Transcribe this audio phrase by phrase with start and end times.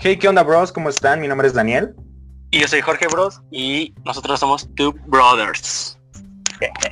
[0.00, 0.70] Hey, ¿qué onda, bros?
[0.70, 1.20] ¿Cómo están?
[1.20, 1.92] Mi nombre es Daniel.
[2.52, 5.98] Y yo soy Jorge Bros y nosotros somos Two Brothers.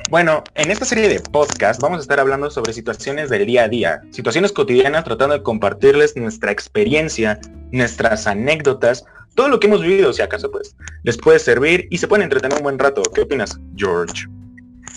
[0.09, 3.69] Bueno, en esta serie de podcast vamos a estar hablando sobre situaciones del día a
[3.69, 7.39] día, situaciones cotidianas, tratando de compartirles nuestra experiencia,
[7.71, 12.09] nuestras anécdotas, todo lo que hemos vivido, si acaso pues les puede servir y se
[12.09, 13.03] pueden entretener un buen rato.
[13.15, 14.25] ¿Qué opinas, George?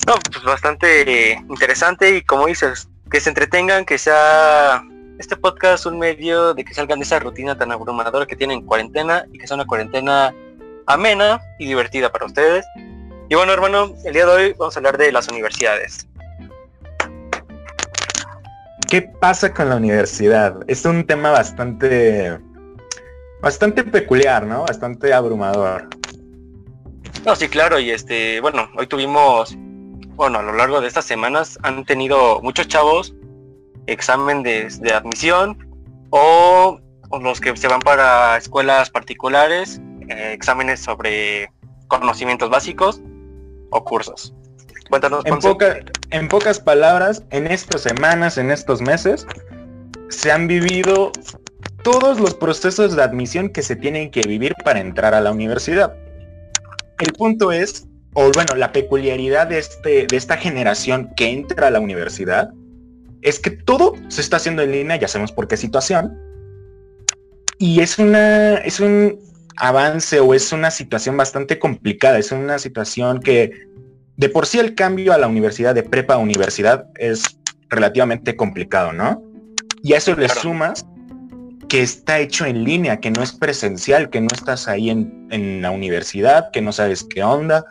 [0.09, 4.83] No, pues bastante interesante y como dices, que se entretengan, que sea
[5.21, 9.27] este podcast un medio de que salgan de esa rutina tan abrumadora que tienen cuarentena
[9.31, 10.35] y que sea una cuarentena
[10.87, 12.65] amena y divertida para ustedes.
[13.29, 16.09] Y bueno, hermano, el día de hoy vamos a hablar de las universidades.
[18.89, 20.57] ¿Qué pasa con la universidad?
[20.67, 22.41] Es un tema bastante
[23.43, 24.63] bastante peculiar, ¿no?
[24.63, 25.87] Bastante abrumador.
[27.27, 29.55] No, sí, claro, y este, bueno, hoy tuvimos,
[30.17, 33.15] bueno, a lo largo de estas semanas han tenido muchos chavos
[33.87, 35.59] examen de, admisión
[36.11, 36.81] o,
[37.21, 41.51] los que se van para escuelas particulares, eh, exámenes sobre
[41.89, 43.01] conocimientos básicos
[43.71, 44.35] o cursos.
[44.89, 45.25] Cuéntanos.
[45.25, 45.39] En,
[46.11, 49.27] en pocas palabras, en estas semanas, en estos meses,
[50.09, 51.13] se han vivido
[51.83, 55.95] todos los procesos de admisión que se tienen que vivir para entrar a la universidad.
[56.99, 61.71] El punto es, o bueno, la peculiaridad de, este, de esta generación que entra a
[61.71, 62.51] la universidad
[63.23, 66.19] es que todo se está haciendo en línea, ya sabemos por qué situación,
[67.59, 69.19] y es, una, es un
[69.57, 73.53] avance o es una situación bastante complicada, es una situación que
[74.17, 77.23] de por sí el cambio a la universidad, de prepa a universidad, es
[77.69, 79.23] relativamente complicado, ¿no?
[79.83, 80.85] Y a eso le sumas
[81.69, 85.63] que está hecho en línea, que no es presencial, que no estás ahí en, en
[85.63, 87.65] la universidad, que no sabes qué onda,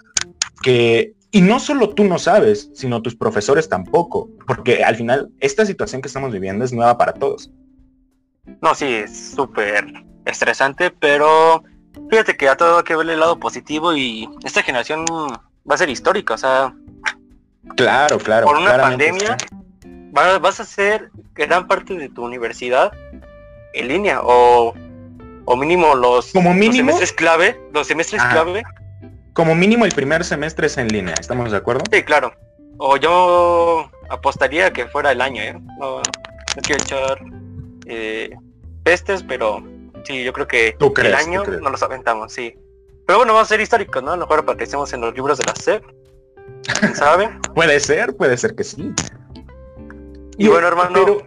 [0.64, 5.66] que y no solo tú no sabes, sino tus profesores tampoco, porque al final esta
[5.66, 7.52] situación que estamos viviendo es nueva para todos.
[8.62, 9.86] No, sí, es súper
[10.26, 11.64] estresante, pero
[12.10, 15.90] fíjate que a todo que ver el lado positivo y esta generación va a ser
[15.90, 16.74] histórica, o sea...
[17.76, 18.48] Claro, claro.
[18.48, 19.38] Por una pandemia
[20.12, 22.92] vas a hacer gran parte de tu universidad
[23.74, 24.74] en línea o,
[25.46, 28.64] o mínimo los, Como mínimo, semestres clave, los semestres clave
[29.34, 31.84] como mínimo el primer semestre es en línea, ¿estamos de acuerdo?
[31.92, 32.34] Sí, claro.
[32.78, 35.60] O yo apostaría que fuera el año, ¿eh?
[35.80, 36.02] No,
[36.64, 37.20] quiero echar
[37.86, 38.36] eh,
[38.84, 39.64] pestes, pero
[40.04, 42.56] sí, yo creo que el año no los aventamos, sí.
[43.06, 44.12] Pero bueno, va a ser histórico, ¿no?
[44.12, 45.84] A lo mejor aparecemos en los libros de la SEP.
[46.80, 47.30] ¿Quién sabe?
[47.56, 48.94] puede ser, puede ser que sí.
[50.38, 51.18] Y, bueno, hermano.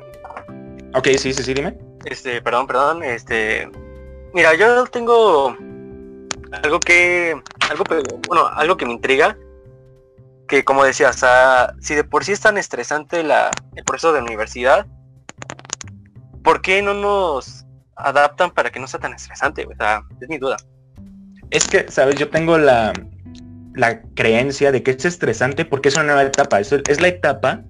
[0.95, 1.77] Ok, sí, sí, sí, dime.
[2.05, 3.69] Este, perdón, perdón, este.
[4.33, 5.57] Mira, yo tengo
[6.62, 7.84] algo que, algo,
[8.28, 9.37] bueno, algo que me intriga,
[10.49, 11.25] que como decías,
[11.81, 14.87] si de por sí es tan estresante la, el proceso de universidad,
[16.43, 17.65] ¿por qué no nos
[17.97, 19.67] adaptan para que no sea tan estresante?
[19.67, 20.56] O sea, es mi duda.
[21.50, 22.93] Es que, sabes, yo tengo la,
[23.75, 26.61] la creencia de que es estresante porque es una nueva etapa.
[26.61, 27.62] Es, es la etapa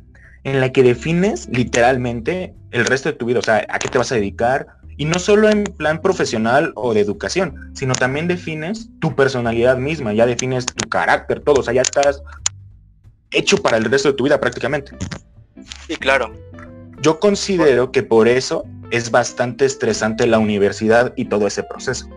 [0.44, 3.40] en la que defines literalmente el resto de tu vida.
[3.40, 4.66] O sea, a qué te vas a dedicar,
[4.96, 10.12] y no solo en plan profesional o de educación, sino también defines tu personalidad misma,
[10.12, 12.22] ya defines tu carácter, todo, o sea, ya estás
[13.30, 14.92] hecho para el resto de tu vida prácticamente.
[15.86, 16.32] Sí, claro.
[17.00, 22.08] Yo considero que por eso es bastante estresante la universidad y todo ese proceso.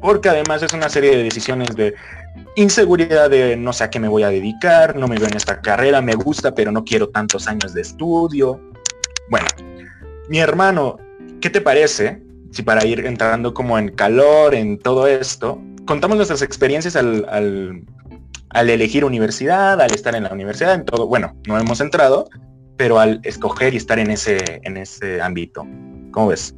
[0.00, 1.94] Porque además es una serie de decisiones de
[2.54, 5.60] inseguridad de no sé a qué me voy a dedicar, no me veo en esta
[5.60, 8.60] carrera, me gusta, pero no quiero tantos años de estudio.
[9.30, 9.46] Bueno,
[10.28, 10.98] mi hermano
[11.40, 16.42] ¿Qué te parece si para ir entrando como en calor en todo esto, contamos nuestras
[16.42, 17.84] experiencias al,
[18.54, 22.28] elegir universidad, al estar en la universidad, en todo, bueno, no hemos entrado,
[22.76, 25.66] pero al escoger y estar en ese, en ese ámbito.
[26.10, 26.54] ¿Cómo ves?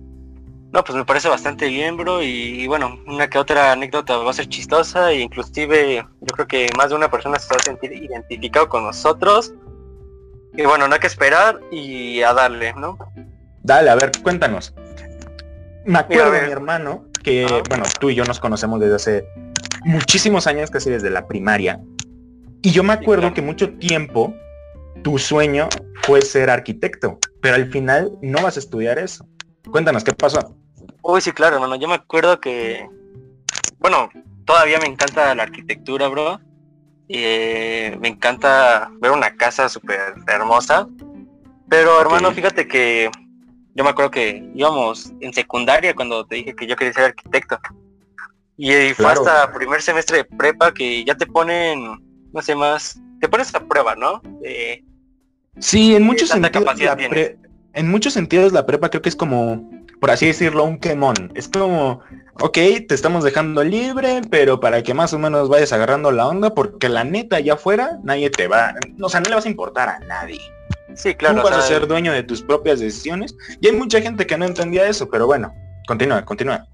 [0.72, 4.34] No, pues me parece bastante bien, bro, y, bueno, una que otra anécdota va a
[4.34, 7.92] ser chistosa, e inclusive yo creo que más de una persona se va a sentir
[7.92, 9.52] identificado con nosotros.
[10.56, 12.96] Y bueno, no hay que esperar y a darle, ¿no?
[13.62, 14.74] Dale, a ver, cuéntanos.
[15.84, 19.28] Me acuerdo de mi hermano, que bueno, tú y yo nos conocemos desde hace
[19.84, 21.80] muchísimos años, casi desde la primaria.
[22.62, 24.34] Y yo me acuerdo que mucho tiempo
[25.02, 25.68] tu sueño
[26.02, 29.26] fue ser arquitecto, pero al final no vas a estudiar eso.
[29.70, 30.54] Cuéntanos, ¿qué pasó?
[31.02, 31.76] Uy, sí, claro, hermano.
[31.76, 32.86] Yo me acuerdo que,
[33.78, 34.10] bueno,
[34.44, 36.40] todavía me encanta la arquitectura, bro.
[37.08, 40.88] Eh, me encanta ver una casa súper hermosa.
[41.68, 43.10] Pero, hermano, fíjate que
[43.80, 47.58] yo me acuerdo que íbamos en secundaria cuando te dije que yo quería ser arquitecto.
[48.58, 51.98] Y fue hasta primer semestre de prepa que ya te ponen,
[52.30, 54.20] no sé más, te pones a prueba, ¿no?
[55.58, 56.78] sí, en muchos sentidos.
[56.78, 56.90] La
[57.72, 59.66] en muchos sentidos la prepa creo que es como
[59.98, 61.32] por así decirlo, un quemón.
[61.34, 62.00] Es como,
[62.40, 62.52] ok,
[62.86, 66.90] te estamos dejando libre, pero para que más o menos vayas agarrando la onda, porque
[66.90, 69.98] la neta allá afuera nadie te va, o sea, no le vas a importar a
[70.00, 70.40] nadie.
[71.00, 71.40] Sí, claro.
[71.40, 73.34] Tú vas a ser dueño de tus propias decisiones.
[73.58, 75.54] Y hay mucha gente que no entendía eso, pero bueno,
[75.86, 76.66] continúa, continúa.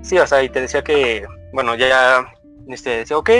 [0.00, 2.26] Sí, o sea, y te decía que, bueno, ya,
[2.68, 3.30] este, decía, ok,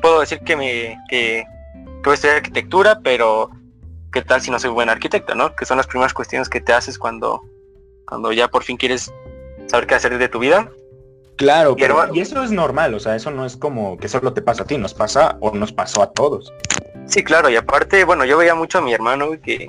[0.00, 3.50] puedo decir que me, que, que voy a estudiar arquitectura, pero
[4.12, 5.56] ¿qué tal si no soy buen arquitecto, no?
[5.56, 7.42] Que son las primeras cuestiones que te haces cuando,
[8.06, 9.12] cuando ya por fin quieres
[9.66, 10.70] saber qué hacer de tu vida.
[11.36, 14.42] Claro, pero, y eso es normal, o sea, eso no es como que solo te
[14.42, 16.52] pasa a ti, nos pasa o nos pasó a todos.
[17.10, 19.68] Sí, claro, y aparte, bueno, yo veía mucho a mi hermano que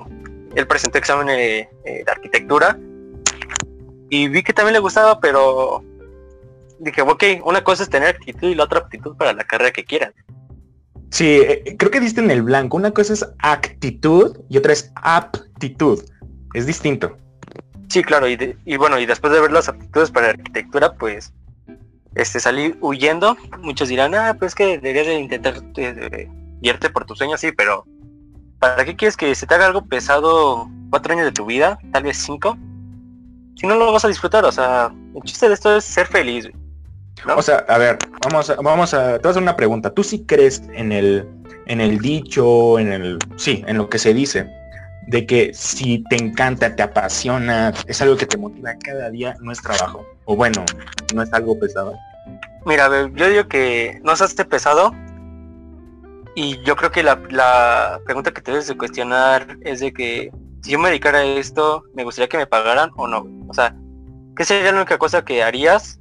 [0.54, 1.68] él presentó examen de,
[2.06, 2.78] arquitectura
[4.12, 5.84] y vi que también le gustaba, pero
[6.78, 9.84] dije, ok, una cosa es tener actitud y la otra aptitud para la carrera que
[9.84, 10.14] quieras.
[11.10, 12.78] Sí, eh, creo que diste en el blanco.
[12.78, 16.04] Una cosa es actitud y otra es aptitud.
[16.54, 17.18] Es distinto.
[17.90, 21.34] Sí, claro, y, y bueno, y después de ver las aptitudes para la arquitectura, pues
[22.14, 23.36] este salí huyendo.
[23.62, 26.30] Muchos dirán, ah, pues que deberías de intentar eh,
[26.62, 27.86] irte por tus sueños, sí, pero
[28.60, 31.80] ¿para qué quieres que se te haga algo pesado cuatro años de tu vida?
[31.92, 32.58] Tal vez cinco.
[33.56, 36.50] Si no lo vas a disfrutar, o sea, el chiste de esto es ser feliz.
[37.36, 39.94] O sea, a ver, vamos a, vamos a, te voy a hacer una pregunta.
[39.94, 41.28] ¿Tú sí crees en el,
[41.68, 44.50] en el dicho, en el, sí, en lo que se dice,
[45.08, 49.52] de que si te encanta, te apasiona, es algo que te motiva cada día, no
[49.52, 50.06] es trabajo?
[50.26, 50.64] O bueno,
[51.14, 51.94] no es algo pesado.
[52.66, 54.94] Mira, yo digo que no se hace pesado.
[56.36, 60.32] Y yo creo que la, pregunta que te debes de cuestionar es de que
[60.62, 63.28] si yo me dedicara a esto, ¿me gustaría que me pagaran o no?
[63.50, 63.76] O sea,
[64.36, 66.00] ¿qué sería la única cosa que harías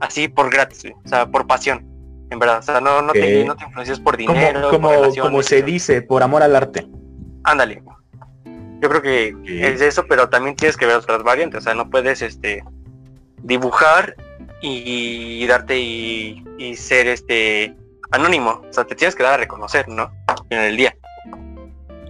[0.00, 1.84] así por gratis, o sea, por pasión?
[2.30, 4.70] En verdad, o sea, no, no, te, no influencias por dinero.
[4.70, 4.90] Como,
[5.20, 6.86] como, se dice, por amor al arte.
[7.44, 7.82] Ándale.
[8.80, 11.88] Yo creo que es eso, pero también tienes que ver otras variantes, o sea, no
[11.88, 12.62] puedes este
[13.42, 14.14] dibujar
[14.60, 17.76] y darte y, ser este
[18.14, 18.62] anónimo.
[18.68, 20.12] O sea, te tienes que dar a reconocer, ¿no?
[20.50, 20.96] En el día.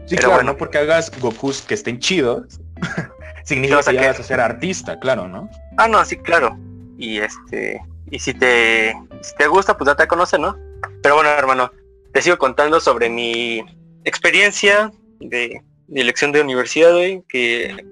[0.06, 2.60] Sí, claro, no porque hagas Gokus que estén chidos,
[3.44, 5.48] significa que vas a ser artista, claro, ¿no?
[5.78, 6.58] Ah, no, sí, claro.
[6.98, 7.80] Y este,
[8.10, 10.58] y si te, si te gusta, pues date a conocer, ¿no?
[11.02, 11.72] Pero bueno, hermano,
[12.12, 13.64] te sigo contando sobre mi
[14.04, 15.62] experiencia de,
[15.92, 16.94] elección de universidad,
[17.28, 17.84] que...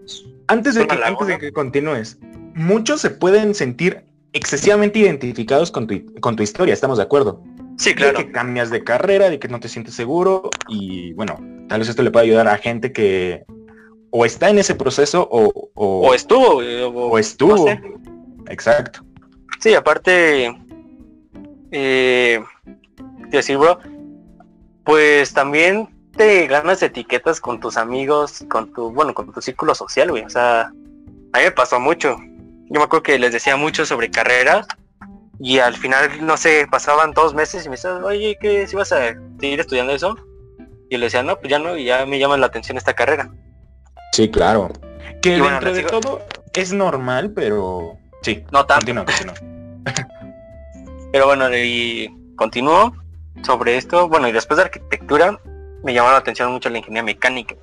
[0.48, 2.18] Antes de que, antes de que continúes,
[2.54, 7.42] muchos se pueden sentir excesivamente identificados con tu, historia, ¿estamos de acuerdo?
[7.78, 8.19] Sí, claro.
[8.19, 11.38] De que cambias de carrera, de que no te sientes seguro y bueno,
[11.69, 13.44] tal vez esto le pueda ayudar a gente que
[14.10, 15.70] o está en ese proceso o...
[15.74, 16.62] O, estuvo.
[16.62, 17.66] Eh, o, estuvo.
[18.48, 19.04] Exacto.
[19.58, 20.54] Sí, aparte,
[21.70, 22.42] eh,
[23.30, 23.78] decir, bro,
[24.84, 30.10] pues también te ganas etiquetas con tus amigos, con tu, bueno, con tu círculo social,
[30.10, 30.24] güey.
[30.24, 30.72] O sea,
[31.32, 32.16] a mí me pasó mucho
[32.72, 34.66] yo me acuerdo que les decía mucho sobre carreras
[35.38, 38.93] y al final, no sé, pasaban dos meses y me decían, oye, ¿qué si vas
[38.93, 40.17] a seguir estudiando eso?
[40.88, 43.31] Y le decía, no, pues ya no, y ya me llama la atención esta carrera.
[44.12, 44.70] Sí, claro.
[45.23, 46.20] Que dentro de todo
[46.52, 48.44] es normal, pero sí.
[48.52, 48.93] No tanto.
[51.12, 52.94] pero bueno, y continúo
[53.43, 54.08] sobre esto.
[54.08, 55.38] Bueno, y después de arquitectura,
[55.82, 57.56] me llamó la atención mucho la ingeniería mecánica.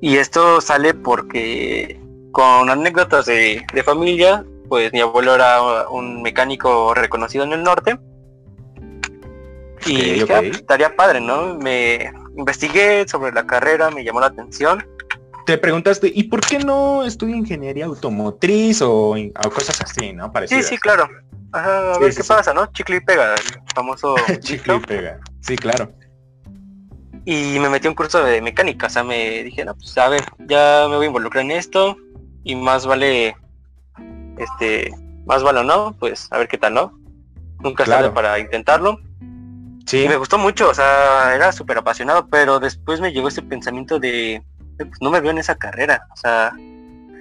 [0.00, 2.00] Y esto sale porque
[2.30, 7.96] con anécdotas de, familia, pues mi abuelo era un mecánico reconocido en el norte.
[9.86, 11.54] Y ah, pues, estaría padre, ¿no?
[11.54, 14.84] Me investigué sobre la carrera, me llamó la atención.
[15.46, 19.14] Te preguntaste, ¿y por qué no estudio ingeniería automotriz o,
[19.54, 20.32] cosas así, ¿no?
[20.48, 21.08] Sí, sí, claro.
[21.52, 22.66] a ver qué pasa, ¿no?
[22.72, 23.40] Chicle y pega, el
[23.76, 25.20] famoso chicle y pega.
[25.40, 25.88] Sí, claro.
[27.24, 30.24] Y me metí un curso de mecánica, o sea, me dije, no, pues a ver,
[30.48, 31.96] ya me voy a involucrar en esto,
[32.42, 33.36] y más vale,
[34.38, 34.92] este,
[35.26, 36.98] más vale no, pues a ver qué tal, ¿no?
[37.60, 38.12] Nunca claro.
[38.12, 39.00] para intentarlo.
[39.86, 40.06] Sí.
[40.08, 44.42] me gustó mucho, o sea, era súper apasionado, pero después me llegó ese pensamiento de,
[44.78, 46.52] pues, no me veo en esa carrera, o sea...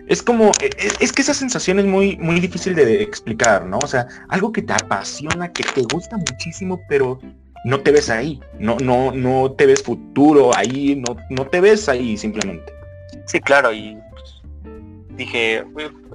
[0.08, 3.80] Es como, e, e, es, que esa sensación es muy, muy difícil de explicar, ¿no?
[3.82, 7.20] O sea, algo que te apasiona, que te gusta muchísimo, pero
[7.64, 11.88] no te ves ahí, no, no, no te ves futuro ahí, no, no te ves
[11.88, 12.74] ahí simplemente.
[13.26, 13.98] Sí, claro, y
[15.16, 15.64] dije,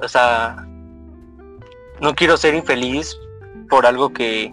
[0.02, 0.67] o sea,
[2.00, 3.18] no quiero ser infeliz
[3.68, 4.52] por algo que,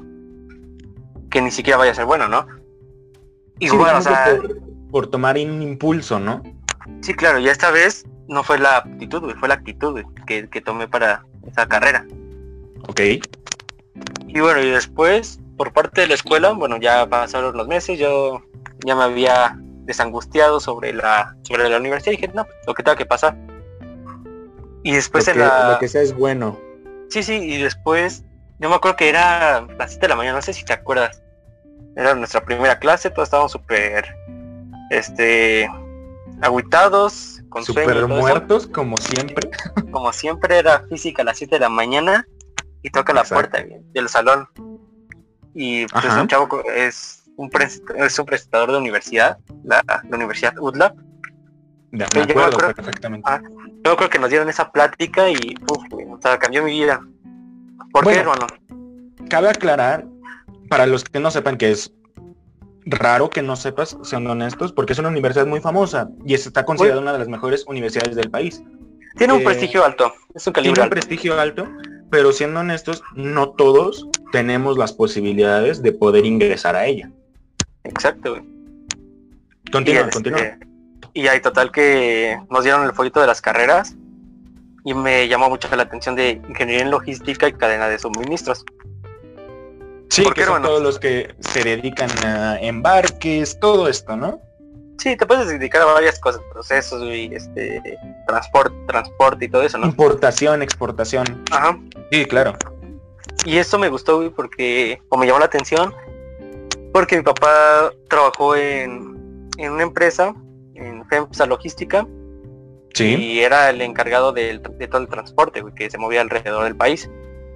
[1.29, 2.47] que ni siquiera vaya a ser bueno, ¿no?
[3.59, 4.37] Y bueno, o sea,
[4.91, 6.43] por, tomar un impulso, ¿no?
[7.01, 10.87] Sí, claro, y esta vez no fue la aptitud, fue la actitud que, que tomé
[10.87, 12.05] para esa carrera.
[12.87, 13.01] Ok.
[14.27, 18.41] Y bueno, y después, por parte de la escuela, bueno, ya pasaron los meses, yo
[18.85, 22.97] ya me había desangustiado sobre la, sobre la universidad y dije, no, lo que tenga
[22.97, 23.37] que pasar.
[24.83, 25.71] Y después lo en que, la...
[25.71, 26.59] lo que sea es bueno.
[27.09, 28.23] Sí, sí, y después,
[28.59, 31.21] yo me acuerdo que era las 7 de la mañana, no sé si te acuerdas.
[31.95, 34.15] Era nuestra primera clase, todos estábamos súper,
[34.89, 35.69] este,
[36.41, 38.07] aguitados, con sueño Super eso.
[38.07, 39.49] muertos, como siempre.
[39.91, 42.27] Como siempre era física a las 7 de la mañana
[42.83, 44.47] y toca la puerta del salón.
[45.53, 46.21] Y pues Ajá.
[46.21, 47.49] un chavo es un,
[47.95, 50.97] es un presentador de universidad, la, la Universidad UDLAP.
[51.97, 52.73] De Sí, me yo acuerdo acuerdo.
[52.75, 53.29] perfectamente.
[53.29, 53.41] Ah,
[53.83, 56.99] Yo creo que nos dieron esa plática y uf, o sea, cambió mi vida.
[57.91, 58.47] ¿Por qué, hermano?
[59.29, 60.05] Cabe aclarar,
[60.69, 61.93] para los que no sepan que es
[62.85, 67.01] raro que no sepas, siendo honestos, porque es una universidad muy famosa y está considerada
[67.01, 68.61] una de las mejores universidades del país.
[69.17, 70.93] Tiene un eh, prestigio alto, es un Tiene calibre un alto.
[70.95, 71.67] prestigio alto,
[72.11, 77.09] pero siendo honestos, no todos tenemos las posibilidades de poder ingresar a ella.
[77.83, 78.43] Exacto, güey.
[79.71, 80.57] Continúa, este, continúa.
[81.15, 83.95] Y hay total que nos dieron el folleto de las carreras
[84.83, 88.65] y me llamó mucho la atención de ingeniería en logística y cadena de suministros.
[90.09, 94.41] Sí, ¿por que qué, son todos los que se dedican a embarques, todo esto, ¿no?
[94.97, 97.81] Sí, te puedes dedicar a varias cosas, procesos y este
[98.27, 99.87] transporte, transporte y todo eso, ¿no?
[99.87, 101.43] Importación, exportación.
[101.49, 101.79] Ajá.
[102.11, 102.53] Sí, claro.
[103.45, 105.93] Y esto me gustó, güey, porque, o me llamó la atención,
[106.91, 110.35] porque mi papá trabajó en, en una empresa,
[110.75, 112.05] en FEMSA Logística,
[112.93, 113.15] Sí.
[113.15, 116.75] y era el encargado del- de todo el transporte, güey, que se movía alrededor del
[116.77, 117.09] país.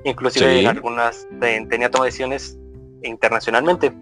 [0.03, 0.59] Inclusive Sí.
[0.61, 2.57] en algunas te- tenía toma de decisiones
[3.03, 3.93] internacionalmente.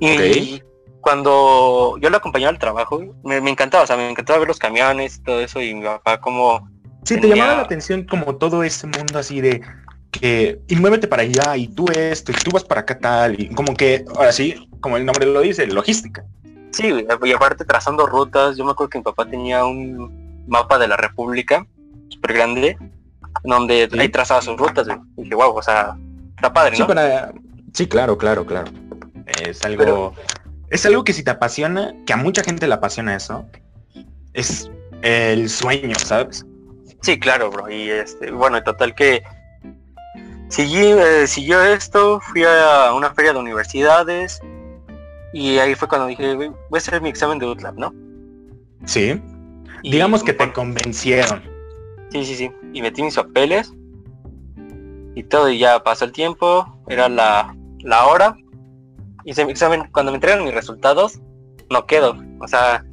[0.00, 0.62] Y
[1.00, 4.58] cuando yo lo acompañaba al trabajo, me, me encantaba, o sea, me encantaba ver los
[4.58, 6.68] camiones y todo eso, y mi papá como...
[7.04, 9.62] Sí, te llamaba la atención como todo ese mundo así de
[10.10, 13.48] que y muévete para allá y tú esto y tú vas para acá tal y
[13.54, 16.24] como que ahora sí, como el nombre lo dice, logística.
[16.76, 20.86] Sí, y aparte trazando rutas, yo me acuerdo que mi papá tenía un mapa de
[20.88, 21.66] la República
[22.08, 22.76] súper grande,
[23.44, 23.98] donde Sí.
[23.98, 24.98] ahí trazaba sus rutas, güey.
[25.16, 25.96] Y dije, wow, o sea,
[26.34, 26.88] está padre, Sí, ¿no?
[26.88, 27.32] para
[27.72, 28.70] sí, claro, claro, claro.
[29.42, 30.12] Es algo
[30.68, 33.46] es algo que si te apasiona, que a mucha gente le apasiona eso,
[34.34, 34.70] es
[35.02, 36.44] el sueño, ¿sabes?
[37.00, 37.70] Sí, claro, bro.
[37.70, 39.22] Y este, bueno, en total que
[40.48, 44.40] seguí, eh, siguió esto, fui a una feria de universidades
[45.36, 47.94] y ahí fue cuando dije, "Güey, voy a hacer mi examen de UTLAB, ¿no?
[48.86, 49.20] Sí.
[49.82, 51.42] Y, Digamos que te convencieron.
[52.10, 52.50] Sí, sí, sí.
[52.72, 53.72] Y metí mis papeles
[55.14, 58.36] y todo, y ya pasó el tiempo, era la, la hora.
[59.24, 61.20] Hice mi examen, cuando me entregan mis resultados,
[61.68, 62.16] no quedo.
[62.40, 62.84] O sea,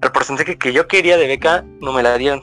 [0.00, 2.42] el porcentaje que yo quería de beca no me la dieron.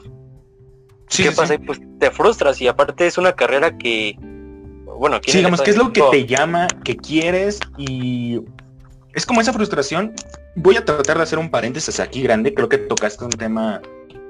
[1.08, 1.54] Sí, ¿Qué sí, pasa?
[1.54, 1.58] sí.
[1.64, 4.16] Pues te frustras y aparte es una carrera que,
[4.98, 8.40] bueno, Sí, digamos que es lo que te llama, que quieres y
[9.16, 10.14] es como esa frustración.
[10.54, 12.54] Voy a tratar de hacer un paréntesis aquí grande.
[12.54, 13.80] Creo que tocaste un tema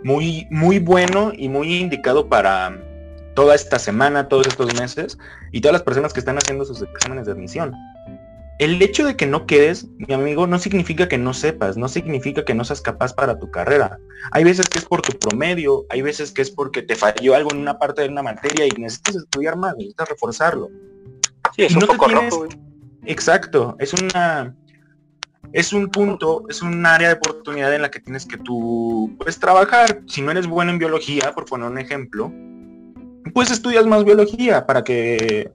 [0.02, 2.80] muy, muy bueno y muy indicado para
[3.34, 5.18] toda esta semana, todos estos meses
[5.52, 7.74] y todas las personas que están haciendo sus exámenes de admisión.
[8.58, 12.44] El hecho de que no quedes, mi amigo, no significa que no sepas, no significa
[12.44, 13.98] que no seas capaz para tu carrera.
[14.30, 17.50] Hay veces que es por tu promedio, hay veces que es porque te falló algo
[17.52, 20.70] en una parte de una materia y necesitas estudiar más, necesitas reforzarlo.
[21.54, 22.46] Sí, es un no poco tienes- rojo.
[23.04, 24.56] Exacto, es una
[25.56, 29.38] es un punto, es un área de oportunidad en la que tienes que tú pues
[29.38, 30.02] trabajar.
[30.06, 32.30] Si no eres bueno en biología, por poner un ejemplo,
[33.32, 35.50] pues estudias más biología para que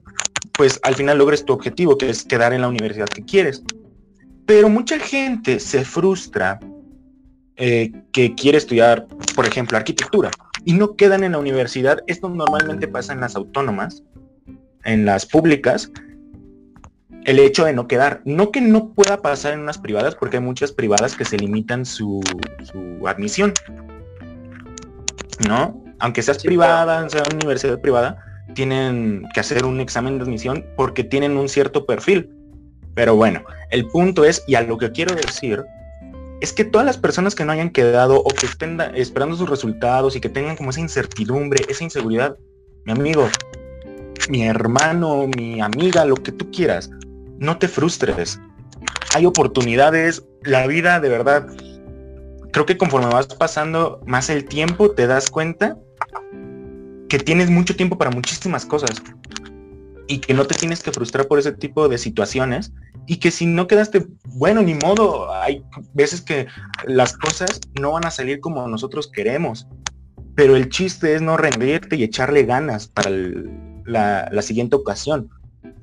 [0.54, 3.62] pues al final logres tu objetivo, que es quedar en la universidad que quieres.
[4.44, 6.58] Pero mucha gente se frustra
[7.54, 9.06] eh, que quiere estudiar,
[9.36, 10.32] por ejemplo, arquitectura
[10.64, 12.00] y no quedan en la universidad.
[12.08, 14.02] Esto normalmente pasa en las autónomas,
[14.82, 15.92] en las públicas,
[17.24, 18.20] el hecho de no quedar.
[18.24, 21.84] No que no pueda pasar en unas privadas, porque hay muchas privadas que se limitan
[21.84, 22.20] su,
[22.64, 23.52] su admisión.
[25.48, 25.82] ¿No?
[25.98, 28.18] Aunque seas Sí, privada, sea una universidad privada,
[28.54, 32.30] tienen que hacer un examen de admisión porque tienen un cierto perfil.
[32.94, 35.64] Pero bueno, el punto es, y a lo que quiero decir,
[36.40, 40.16] es que todas las personas que no hayan quedado o que estén esperando sus resultados
[40.16, 42.36] y que tengan como esa incertidumbre, esa inseguridad,
[42.84, 43.28] mi amigo,
[44.28, 46.90] mi hermano, mi amiga, lo que tú quieras,
[47.42, 48.40] no te frustres.
[49.14, 51.46] Hay oportunidades, la vida de verdad,
[52.52, 55.76] creo que conforme vas pasando más el tiempo, te das cuenta
[57.08, 59.02] que tienes mucho tiempo para muchísimas cosas
[60.06, 62.72] y que no te tienes que frustrar por ese tipo de situaciones
[63.06, 66.46] y que si no quedaste, bueno, ni modo, hay veces que
[66.86, 69.66] las cosas no van a salir como nosotros queremos,
[70.36, 73.10] pero el chiste es no rendirte y echarle ganas para
[73.84, 75.28] la siguiente ocasión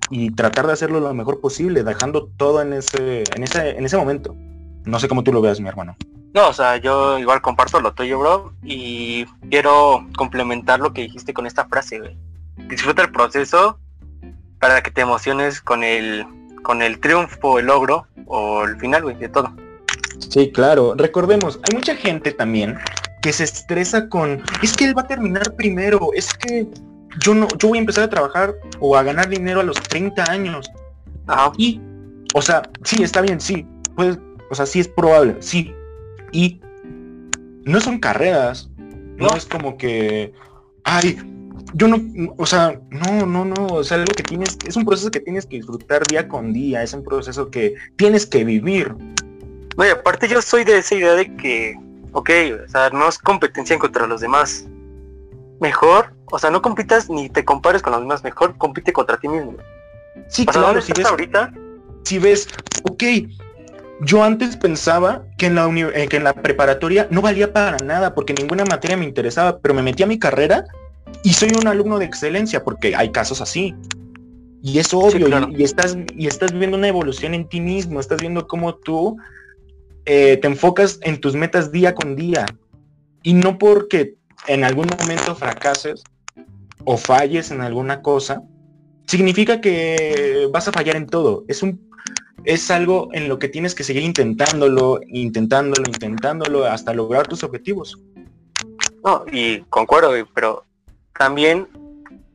[0.10, 3.98] y tratar de hacerlo lo mejor posible, dejando todo en ese, en ese, en ese
[3.98, 4.36] momento.
[4.86, 5.96] No sé cómo tú lo veas, mi hermano.
[6.34, 11.34] No, o sea, yo igual comparto lo tuyo, bro, y quiero complementar lo que dijiste
[11.34, 12.18] con esta frase, güey.
[12.70, 13.80] Disfruta el proceso
[14.60, 16.26] para que te emociones con el
[16.64, 19.52] con el triunfo, el logro o el final, güey, de todo.
[20.30, 20.94] Sí, claro.
[20.96, 22.78] Recordemos, hay mucha gente también
[23.22, 26.68] que se estresa con, es que él va a terminar primero, es que
[27.22, 30.32] yo no, yo voy a empezar a trabajar o a ganar dinero a los 30
[30.32, 30.70] años.
[31.58, 31.80] Y,
[32.34, 34.18] o sea, sí, está bien, sí, pues,
[34.50, 35.74] o sea, sí es probable, sí.
[36.32, 36.60] Y
[37.66, 38.70] no son carreras,
[39.18, 40.34] no, es como que,
[40.84, 41.18] ay,
[41.74, 45.12] yo no, o sea, no, no, no, o sea, algo que tienes, es un proceso
[45.12, 48.96] que tienes que disfrutar día con día, es un proceso que tienes que vivir.
[49.78, 51.76] Oye, aparte yo soy de esa idea de que,
[52.14, 52.30] ok,
[52.66, 54.68] o sea, no es competencia contra los demás.
[55.60, 59.28] Mejor, o sea, no compitas ni te compares con los demás, mejor compite contra ti
[59.28, 59.56] mismo.
[60.28, 61.54] Sí, claro, si ves, ahorita?
[62.04, 62.48] Si ves,
[62.90, 63.04] ok,
[64.02, 68.16] yo antes pensaba que en, la eh, que en la preparatoria no valía para nada
[68.16, 70.66] porque ninguna materia me interesaba, pero me metí a mi carrera
[71.24, 73.76] y soy un alumno de excelencia porque hay casos así.
[74.62, 78.46] Y es obvio, y, estás, y estás viendo una evolución en ti mismo, estás viendo
[78.46, 79.18] cómo tú
[80.06, 82.46] eh, te enfocas en tus metas día con día.
[83.24, 84.16] Y no porque
[84.48, 86.04] en algún momento fracases
[86.86, 88.42] o falles en alguna cosa,
[89.08, 91.44] significa que vas a fallar en todo.
[91.48, 91.90] Es un
[92.46, 98.00] es algo en lo que tienes que seguir intentándolo, intentándolo, intentándolo hasta lograr tus objetivos.
[99.04, 100.64] No, y concuerdo, pero
[101.18, 101.68] también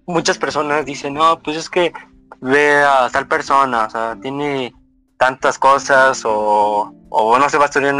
[0.06, 1.92] muchas personas dicen, no, pues es que
[2.40, 4.74] ve a tal persona, o sea, tiene
[5.18, 7.94] tantas cosas o, o no se va a estudiar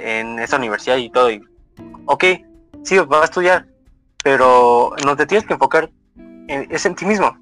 [0.00, 1.30] en, esa universidad y todo.
[1.30, 1.42] Y,
[2.06, 2.24] ok,
[2.84, 3.66] sí, va a estudiar,
[4.22, 7.36] pero no te tienes que enfocar en, es en ti mismo.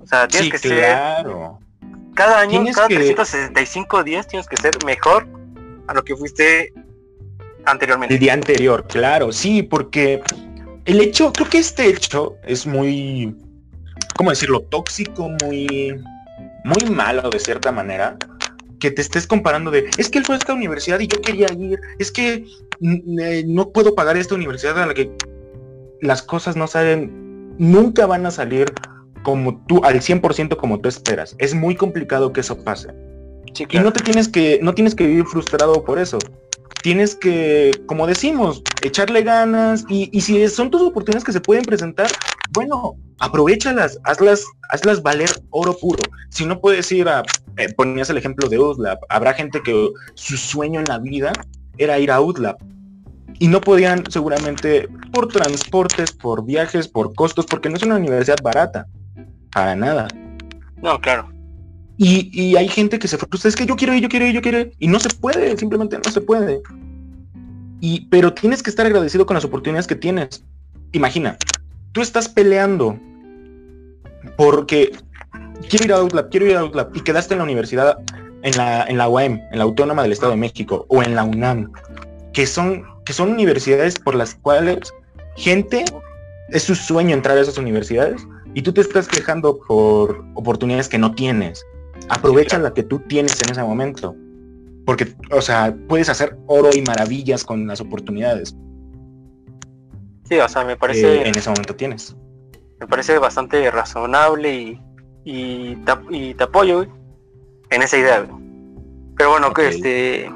[0.00, 1.58] O sea, tienes que claro.
[1.80, 1.94] ser...
[2.14, 5.26] Cada año, cada 365 días tienes que ser mejor
[5.88, 6.72] a lo que fuiste
[7.64, 8.14] anteriormente.
[8.14, 10.22] El día anterior, claro, sí, porque
[10.84, 13.36] el hecho, creo que este hecho es muy,
[14.16, 14.60] ¿cómo decirlo?
[14.60, 16.00] Tóxico, muy,
[16.64, 18.16] muy malo de cierta manera.
[18.84, 21.46] Que te estés comparando de, es que él fue a esta universidad y yo quería
[21.58, 22.44] ir, es que
[22.82, 25.10] eh, no puedo pagar esta universidad a la que
[26.02, 28.70] las cosas no salen, nunca van a salir
[29.22, 31.34] como tú, al 100% como tú esperas.
[31.38, 32.88] Es muy complicado que eso pase.
[33.70, 36.18] Y no te tienes que, no tienes que vivir frustrado por eso
[36.84, 42.08] tienes que, como decimos, echarle ganas y, si son tus oportunidades que se pueden presentar,
[42.50, 46.02] bueno, aprovechalas, hazlas, hazlas valer oro puro.
[46.28, 47.22] Si no puedes ir a,
[47.56, 51.32] eh, ponías el ejemplo de UTLAB, habrá gente que su sueño en la vida
[51.78, 52.58] era ir a UTLAB
[53.38, 58.42] y no podían seguramente por transportes, por viajes, por costos, porque no es una universidad
[58.42, 58.86] barata,
[59.54, 60.08] para nada.
[60.82, 61.33] No, claro.
[61.96, 64.42] Y, hay gente que se frustra, es que yo quiero ir, yo quiero ir, yo
[64.42, 66.60] quiero ir, y no se puede, simplemente no se puede.
[67.80, 70.44] Y, pero tienes que estar agradecido con las oportunidades que tienes.
[70.92, 71.36] Imagina,
[71.92, 72.98] tú estás peleando
[74.36, 74.92] porque
[75.68, 77.98] quiero ir a Outlap, quiero ir a Outlap, y quedaste en la universidad,
[78.42, 81.22] en la, en la UAM, en la Autónoma del Estado de México, o en la
[81.22, 81.70] UNAM,
[82.32, 84.92] que son, que son universidades por las cuales
[85.36, 85.84] gente
[86.48, 90.98] es su sueño entrar a esas universidades, y tú te estás quejando por oportunidades que
[90.98, 91.64] no tienes
[92.08, 94.14] aprovecha la que tú tienes en ese momento.
[94.84, 98.54] Porque, o sea, puedes hacer oro y maravillas con las oportunidades.
[100.28, 101.26] Sí, o sea, me parece...
[101.26, 102.16] en ese momento tienes.
[102.80, 104.80] Me parece bastante razonable y,
[105.24, 106.86] y, te, apoyo
[107.70, 108.26] en esa idea.
[109.16, 110.30] Pero bueno, que este...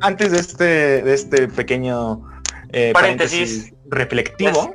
[0.00, 2.22] Antes de este, de este pequeño
[2.72, 3.72] eh, paréntesis.
[3.86, 4.74] reflectivo,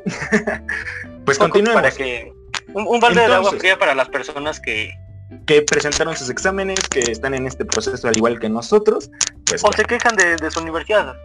[1.25, 1.81] pues continuemos.
[1.81, 2.33] Para que
[2.73, 4.91] un, balde de agua fría para las personas que,
[5.45, 9.09] que presentaron sus exámenes, que están en este proceso al igual que nosotros.
[9.45, 11.15] Pues, o se quejan de, su universidad.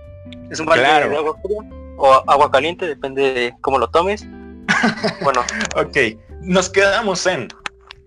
[0.50, 1.58] Es un balde de agua fría
[1.98, 4.26] o agua caliente, depende de cómo lo tomes.
[5.22, 5.42] bueno.
[5.76, 5.96] ok,
[6.42, 7.48] nos quedamos en...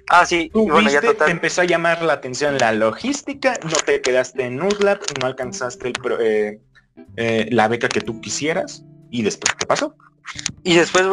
[0.10, 1.26] Ah, sí, Tú bueno, ya total...
[1.28, 5.94] te empezó a llamar la atención la logística, no te quedaste en USLAP, no alcanzaste
[6.20, 6.60] eh,
[7.16, 9.96] eh, la beca que tú quisieras, y después, ¿qué pasó?
[10.64, 11.06] Y después,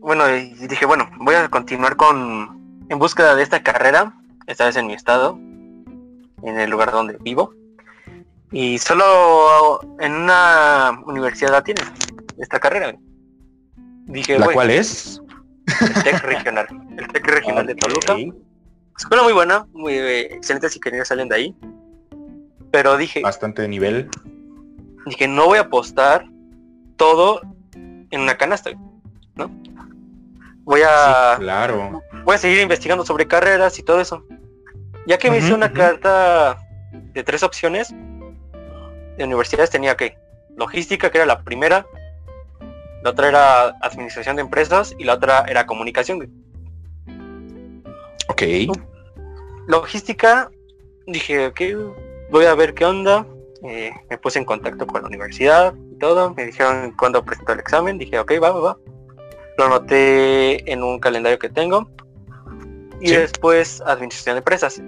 [0.00, 2.59] bueno, dije, bueno, voy a continuar con
[2.90, 4.12] en búsqueda de esta carrera,
[4.46, 5.38] esta vez en mi estado,
[6.42, 7.54] en el lugar donde vivo.
[8.50, 11.82] Y solo en una universidad la tiene
[12.36, 12.92] esta carrera.
[14.06, 15.22] Dije, ¿La cuál es?
[15.80, 16.66] El TEC regional.
[16.98, 18.16] El TEC regional de Toluca.
[18.98, 21.56] Escuela muy buena, muy eh, excelentes ingenieros salen de ahí.
[22.72, 23.20] Pero dije.
[23.20, 24.10] Bastante de nivel.
[25.06, 26.26] Dije, no voy a apostar
[26.96, 27.40] todo
[27.72, 28.70] en una canasta,
[29.36, 29.48] ¿no?
[30.64, 31.36] Voy a.
[31.38, 32.02] claro.
[32.24, 34.24] Voy a seguir investigando sobre carreras y todo eso.
[35.06, 36.58] Ya que me hice una carta
[36.92, 37.92] de tres opciones
[39.16, 40.16] de universidades tenía que
[40.56, 41.86] logística, que era la primera,
[43.02, 46.30] la otra era administración de empresas y la otra era comunicación.
[48.28, 48.42] Ok.
[49.66, 50.50] Logística,
[51.06, 51.60] dije, ok,
[52.30, 53.26] voy a ver qué onda.
[53.62, 56.34] Eh, me puse en contacto con la universidad y todo.
[56.34, 57.98] Me dijeron cuándo presento el examen.
[57.98, 58.76] Dije, ok, va, va, va.
[59.58, 61.90] Lo anoté en un calendario que tengo.
[63.00, 64.80] Y después administración de empresas.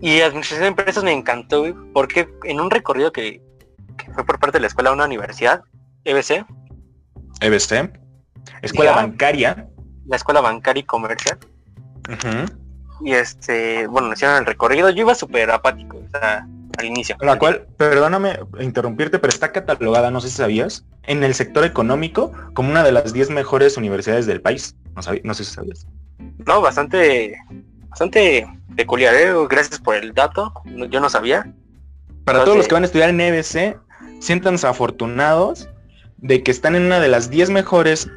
[0.00, 3.42] Y administración de empresas me encantó, porque en un recorrido que,
[4.14, 5.62] fue por parte de la escuela a una universidad,
[6.04, 6.46] EBC.
[7.40, 7.92] EBC.
[8.62, 9.68] Escuela bancaria.
[10.06, 11.38] La escuela bancaria y comercial.
[13.02, 14.90] Y este, bueno, hicieron el recorrido.
[14.90, 16.46] Yo iba súper apático, o sea,
[16.78, 17.16] al inicio.
[17.20, 22.32] La cual, perdóname interrumpirte, pero está catalogada, no sé si sabías, en el sector económico
[22.54, 24.76] como una de las 10 mejores universidades del país.
[24.94, 25.86] No, no sé si sabías.
[26.46, 27.36] No, bastante,
[27.88, 29.32] bastante peculiar, ¿eh?
[29.48, 30.52] Gracias por el dato.
[30.64, 31.52] Yo no sabía.
[32.24, 33.76] Para todos los que van a estudiar en EBC,
[34.20, 35.68] siéntanse afortunados
[36.18, 38.08] de que están en una de las 10 mejores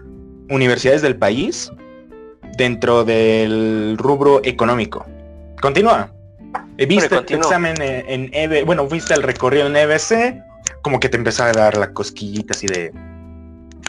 [0.49, 1.71] universidades del país
[2.57, 5.05] dentro del rubro económico.
[5.61, 6.11] Continúa.
[6.77, 8.65] ¿Viste el examen en, EBC?
[8.65, 10.41] Bueno, fuiste el recorrido en EBC,
[10.81, 12.91] como que te empezó a dar la cosquillita así de...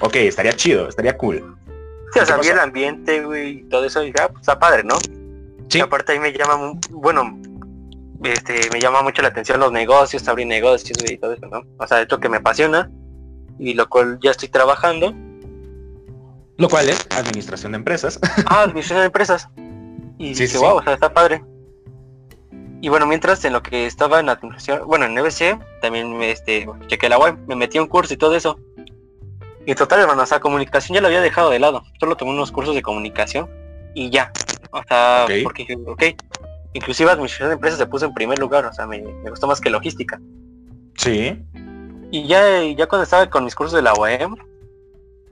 [0.01, 1.57] Ok, estaría chido, estaría cool.
[2.15, 4.97] Sí, o sea, el ambiente, güey, y todo eso, y ah, pues, está padre, ¿no?
[5.69, 5.81] Sí.
[5.81, 7.37] aparte ahí me llama, bueno,
[8.23, 11.63] este, me llama mucho la atención los negocios, abrir negocios y todo eso, ¿no?
[11.79, 12.91] O sea, esto que me apasiona
[13.59, 15.13] y lo cual ya estoy trabajando.
[16.57, 18.21] Lo cual es administración de empresas.
[18.47, 19.49] Ah, administración de empresas.
[20.19, 21.45] Y sí, wow, o sea, está padre.
[22.81, 26.69] Y bueno, mientras en lo que estaba en administración, bueno, en EBC, también me, este,
[26.87, 28.61] chequé la web, me metí a un curso y todo eso.
[29.67, 31.85] Y total, hermano, o sea, comunicación ya lo había dejado de lado.
[31.99, 33.49] Solo tomé unos cursos de comunicación
[33.95, 34.33] y ya.
[34.71, 36.03] O sea, porque, ok,
[36.75, 39.71] inclusive administración de empresas se puso en primer lugar, o sea, me, gustó más que
[39.71, 40.21] logística.
[40.97, 41.41] Sí.
[42.11, 44.37] Y ya, ya cuando estaba con mis cursos de la UAM,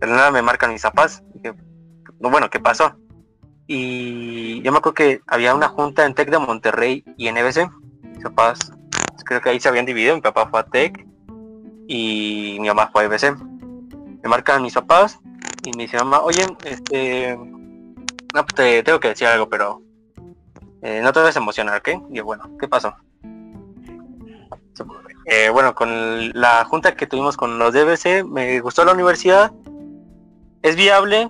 [0.00, 1.22] de nada me marcan mis zapatos.
[2.20, 2.96] no, bueno, ¿qué pasó?
[3.66, 7.70] Y yo me acuerdo que había una junta en TEC de Monterrey y en EBC.
[8.02, 8.58] Mis papás,
[9.24, 10.14] creo que ahí se habían dividido.
[10.14, 11.06] Mi papá fue a TEC
[11.86, 13.51] y mi mamá fue a EBC.
[14.22, 15.18] Me marcan mis papás
[15.64, 19.82] y me dice mamá, oye, este, no, pues te tengo que decir algo, pero
[20.82, 21.88] eh, no te debes emocionar, ¿ok?
[22.10, 22.94] Y bueno, ¿qué pasó?
[25.24, 29.52] Eh, bueno, con la junta que tuvimos con los DBC, me gustó la universidad,
[30.62, 31.28] es viable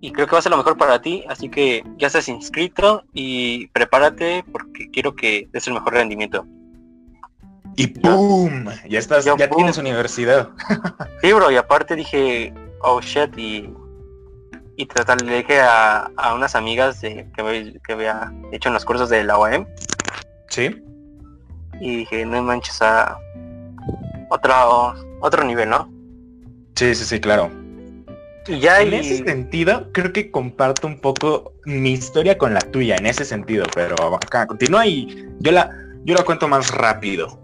[0.00, 3.04] y creo que va a ser lo mejor para ti, así que ya estás inscrito
[3.12, 6.46] y prepárate porque quiero que des el mejor rendimiento.
[7.76, 8.66] Y ¡pum!
[8.88, 10.50] Ya estás, ya, tienes universidad.
[11.22, 13.72] sí, bro, y aparte dije, oh shit, y
[14.76, 19.08] y tratar, le dije a, unas amigas de, que, que había hecho en los cursos
[19.08, 19.66] de la OEM.
[20.48, 20.82] Sí.
[21.80, 23.18] Y dije, no manches a
[24.30, 25.92] otro, otro nivel, ¿no?
[26.74, 27.50] Sí, sí, sí, claro.
[28.46, 32.96] Y ya en ese sentido, creo que comparto un poco mi historia con la tuya,
[32.96, 35.70] en ese sentido, pero acá continúa y yo la,
[36.04, 37.40] yo la cuento más rápido.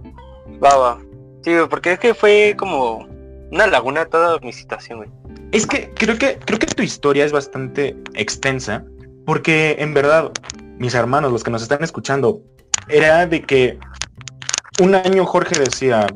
[0.62, 0.98] Va.
[1.42, 3.06] Sí, porque es que fue como
[3.50, 5.10] una laguna toda mi situación, güey.
[5.52, 8.84] Es que creo que creo que tu historia es bastante extensa
[9.24, 10.32] porque en verdad
[10.80, 12.40] mis hermanos, los que nos están escuchando,
[12.88, 13.78] era de que
[14.80, 16.06] un año Jorge decía,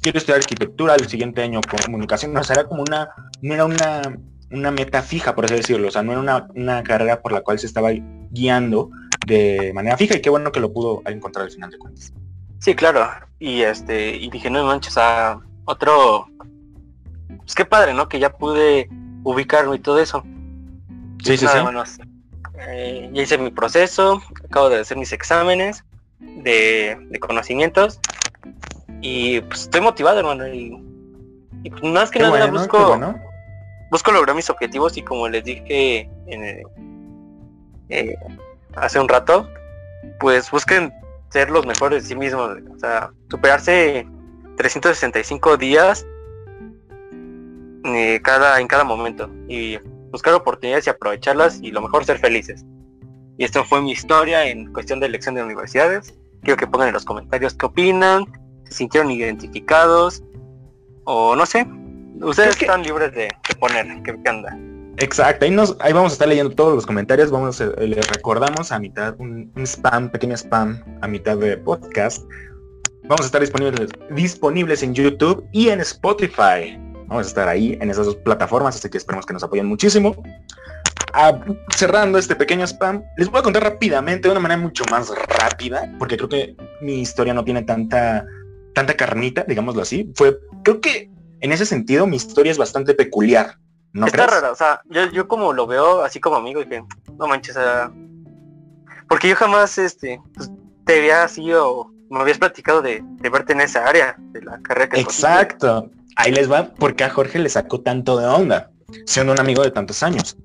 [0.00, 3.10] quiero estudiar arquitectura, el siguiente año comunicación, no, sea, era como una,
[3.42, 4.18] no era una,
[4.50, 7.42] una meta fija, por así decirlo, o sea, no era una, una, carrera por la
[7.42, 7.90] cual se estaba
[8.32, 8.90] guiando
[9.24, 12.12] de manera fija y qué bueno que lo pudo encontrar al final de cuentas.
[12.62, 16.28] Sí, claro, y este, y dije, no manches, a otro,
[17.38, 18.08] pues qué padre, ¿no?
[18.08, 18.88] Que ya pude
[19.24, 20.22] ubicarme y todo eso.
[21.24, 22.02] Sí, sí, sí.
[22.68, 25.82] Eh, ya hice mi proceso, acabo de hacer mis exámenes
[26.20, 27.98] de, conocimientos
[29.00, 30.46] y pues estoy motivado, hermano.
[30.46, 30.80] Y,
[31.68, 32.96] pues, más que nada busco,
[33.90, 36.08] busco lograr mis objetivos y como les dije
[37.88, 38.16] eh,
[38.76, 39.48] hace un rato,
[40.20, 40.92] pues busquen
[41.32, 44.06] ser los mejores de sí mismos, o sea, superarse
[44.56, 46.06] 365 días
[47.84, 49.78] eh, cada, en cada momento y
[50.10, 52.64] buscar oportunidades y aprovecharlas y lo mejor ser felices.
[53.38, 56.14] Y esto fue mi historia en cuestión de elección de universidades.
[56.42, 58.26] Quiero que pongan en los comentarios qué opinan,
[58.64, 60.22] se sintieron identificados
[61.04, 61.66] o no sé.
[62.20, 64.56] Ustedes están libres de, poner qué, anda.
[64.98, 68.72] Exacto, ahí, nos, ahí vamos a estar leyendo todos los comentarios, vamos a, les recordamos
[68.72, 72.24] a mitad, un, spam, pequeño spam a mitad de podcast.
[73.04, 76.78] Vamos a estar disponibles, disponibles en YouTube y en Spotify.
[77.06, 80.14] Vamos a estar ahí en esas dos plataformas, así que esperemos que nos apoyen muchísimo.
[81.74, 85.90] cerrando este pequeño spam, les voy a contar rápidamente, de una manera mucho más rápida,
[85.98, 88.24] porque creo que mi historia no tiene tanta,
[88.74, 90.12] tanta carnita, digámoslo así.
[90.14, 93.56] Fue, creo que en ese sentido mi historia es bastante peculiar.
[93.92, 96.84] ¿No Está rara, o sea, yo, yo como lo veo así como amigo y que
[97.18, 97.56] no manches,
[99.08, 100.50] porque yo jamás este pues,
[100.84, 105.00] te había sido me habías platicado de, verte en esa área de la carrera que
[105.00, 105.90] Exacto.
[106.16, 108.70] Ahí les va porque a Jorge le sacó tanto de onda,
[109.06, 110.36] siendo un amigo de tantos años.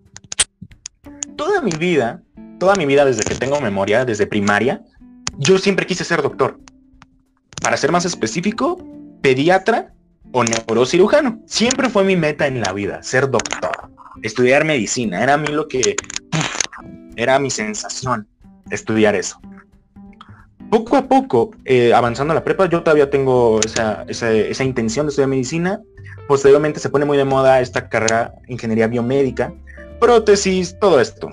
[1.36, 2.22] Toda mi vida,
[2.58, 4.82] toda mi vida desde que tengo memoria, desde primaria,
[5.38, 6.58] yo siempre quise ser doctor.
[7.62, 8.78] Para ser más específico,
[9.22, 9.94] pediatra
[10.32, 11.42] o neurocirujano.
[11.46, 13.90] Siempre fue mi meta en la vida, ser doctor,
[14.22, 15.24] estudiar medicina.
[15.24, 15.96] Era a mí lo que
[17.16, 18.28] era mi sensación,
[18.70, 19.40] estudiar eso.
[20.70, 25.30] Poco a poco, eh, avanzando la prepa, yo todavía tengo esa, esa, intención de estudiar
[25.30, 25.82] medicina.
[26.28, 29.54] Posteriormente se pone muy de moda esta carrera, ingeniería biomédica,
[30.00, 31.30] prótesis, todo esto.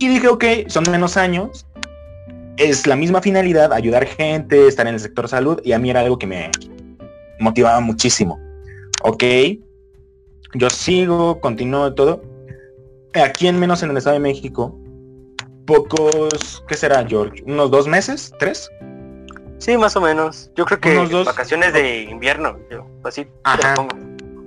[0.00, 1.66] Y dije, ok, son menos años,
[2.56, 6.00] es la misma finalidad, ayudar gente, estar en el sector salud, y a mí era
[6.00, 6.50] algo que me,
[7.38, 8.38] motivaba muchísimo.
[9.02, 9.24] Ok,
[10.54, 12.22] yo sigo, continúo todo.
[13.14, 14.78] Aquí en menos en el Estado de México,
[15.66, 17.42] pocos, ¿qué será, George?
[17.46, 18.32] ¿Unos dos meses?
[18.38, 18.70] ¿Tres?
[19.58, 20.50] Sí, más o menos.
[20.56, 21.26] Yo creo que unos dos...
[21.26, 23.26] vacaciones de invierno, yo, así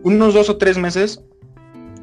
[0.04, 1.24] Unos dos o tres meses,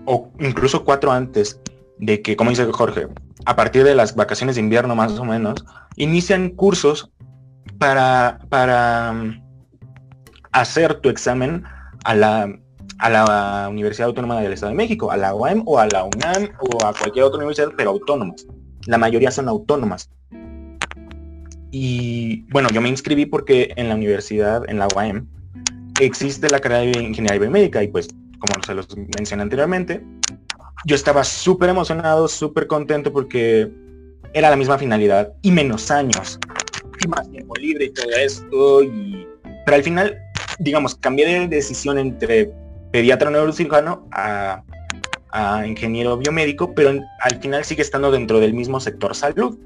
[0.05, 1.61] o incluso cuatro antes
[1.99, 3.09] de que, como dice Jorge,
[3.45, 5.65] a partir de las vacaciones de invierno más o menos,
[5.97, 7.11] inician cursos
[7.79, 9.43] para, para
[10.61, 11.65] hacer tu examen
[12.05, 12.59] a la,
[12.99, 16.51] a la Universidad Autónoma del Estado de México, a la UAM o a la UNAM
[16.61, 18.47] o a cualquier otra universidad, pero autónomas.
[18.87, 20.11] La mayoría son autónomas.
[21.71, 25.29] Y bueno, yo me inscribí porque en la universidad, en la UAM,
[26.01, 30.03] existe la carrera de ingeniería biomédica y pues, como se los mencioné anteriormente,
[30.87, 33.71] yo estaba súper emocionado, súper contento porque
[34.33, 36.39] era la misma finalidad y menos años
[37.05, 39.27] y más tiempo libre y todo esto y
[39.65, 40.19] pero al final
[40.59, 42.53] digamos, cambié de decisión entre
[42.91, 44.63] pediatra neurocirujano a,
[45.67, 46.91] ingeniero biomédico, pero
[47.21, 49.57] al final sigue estando dentro del mismo sector salud.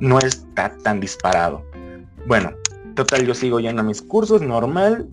[0.00, 1.62] No está tan disparado.
[2.26, 2.52] Bueno,
[2.94, 5.06] total, yo sigo yendo a mis cursos normal,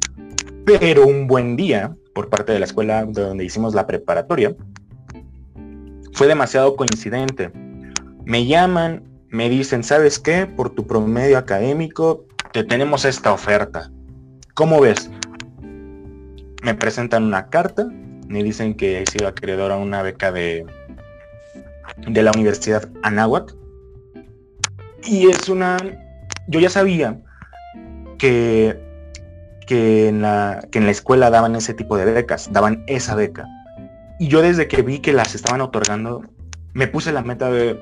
[0.66, 4.56] pero un buen día, por parte de la escuela de donde hicimos la preparatoria,
[6.14, 7.52] fue demasiado coincidente.
[8.24, 10.48] Me llaman, me dicen, ¿sabes qué?
[10.48, 13.92] Por tu promedio académico, te tenemos esta oferta.
[14.56, 15.12] ¿Cómo ves?
[16.64, 17.90] Me presentan una carta,
[18.30, 20.66] me dicen que he sido acreedor a una beca de,
[22.08, 23.54] de la Universidad Anáhuac.
[25.04, 25.76] Y es una...
[26.48, 27.20] Yo ya sabía
[28.18, 28.80] que,
[29.68, 33.46] que, en la, que en la escuela daban ese tipo de becas, daban esa beca.
[34.20, 36.24] Y yo desde que vi que las estaban otorgando,
[36.72, 37.78] me puse la meta de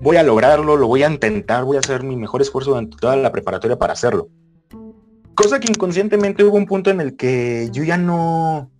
[0.00, 3.16] voy a lograrlo, lo voy a intentar, voy a hacer mi mejor esfuerzo durante toda
[3.16, 4.30] la preparatoria para hacerlo.
[5.40, 8.70] Cosa que inconscientemente hubo un punto en el que yo ya no...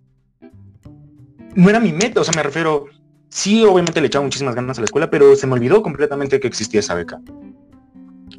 [1.55, 2.85] No era mi meta, o sea, me refiero...
[3.29, 6.47] Sí, obviamente le echaba muchísimas ganas a la escuela, pero se me olvidó completamente que
[6.47, 7.19] existía esa beca.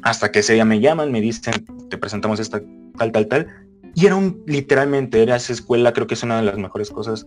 [0.03, 2.61] Hasta que ese día me llaman, me dicen, te presentamos esta
[2.97, 3.47] tal, tal, tal.
[3.93, 7.25] Y era un, literalmente, era esa escuela, creo que es una de las mejores cosas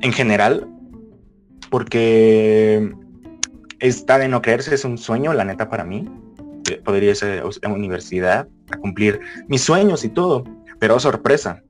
[0.00, 0.68] en general,
[1.70, 2.94] porque
[3.80, 6.08] está de no creerse, es un sueño, la neta, para mí.
[6.76, 10.44] Podría ser una universidad, a cumplir mis sueños y todo.
[10.78, 11.62] Pero oh, sorpresa.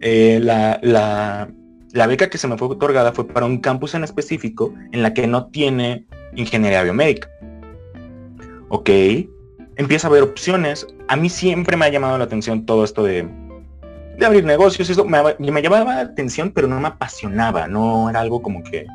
[0.00, 4.74] Eh, la, la, beca que se me fue otorgada fue para un campus en específico
[4.92, 7.30] en la que no tiene ingeniería biomédica.
[8.68, 8.90] Ok,
[9.76, 10.86] empieza a haber opciones.
[11.08, 13.26] A mí siempre me ha llamado la atención todo esto de,
[14.18, 14.90] de abrir negocios.
[14.90, 17.66] Eso me, me llamaba la atención, pero no me apasionaba.
[17.66, 18.86] No era algo como que,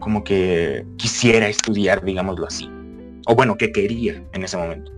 [0.00, 2.68] como que quisiera estudiar, digámoslo así.
[3.30, 4.90] O bueno, que quería en ese momento.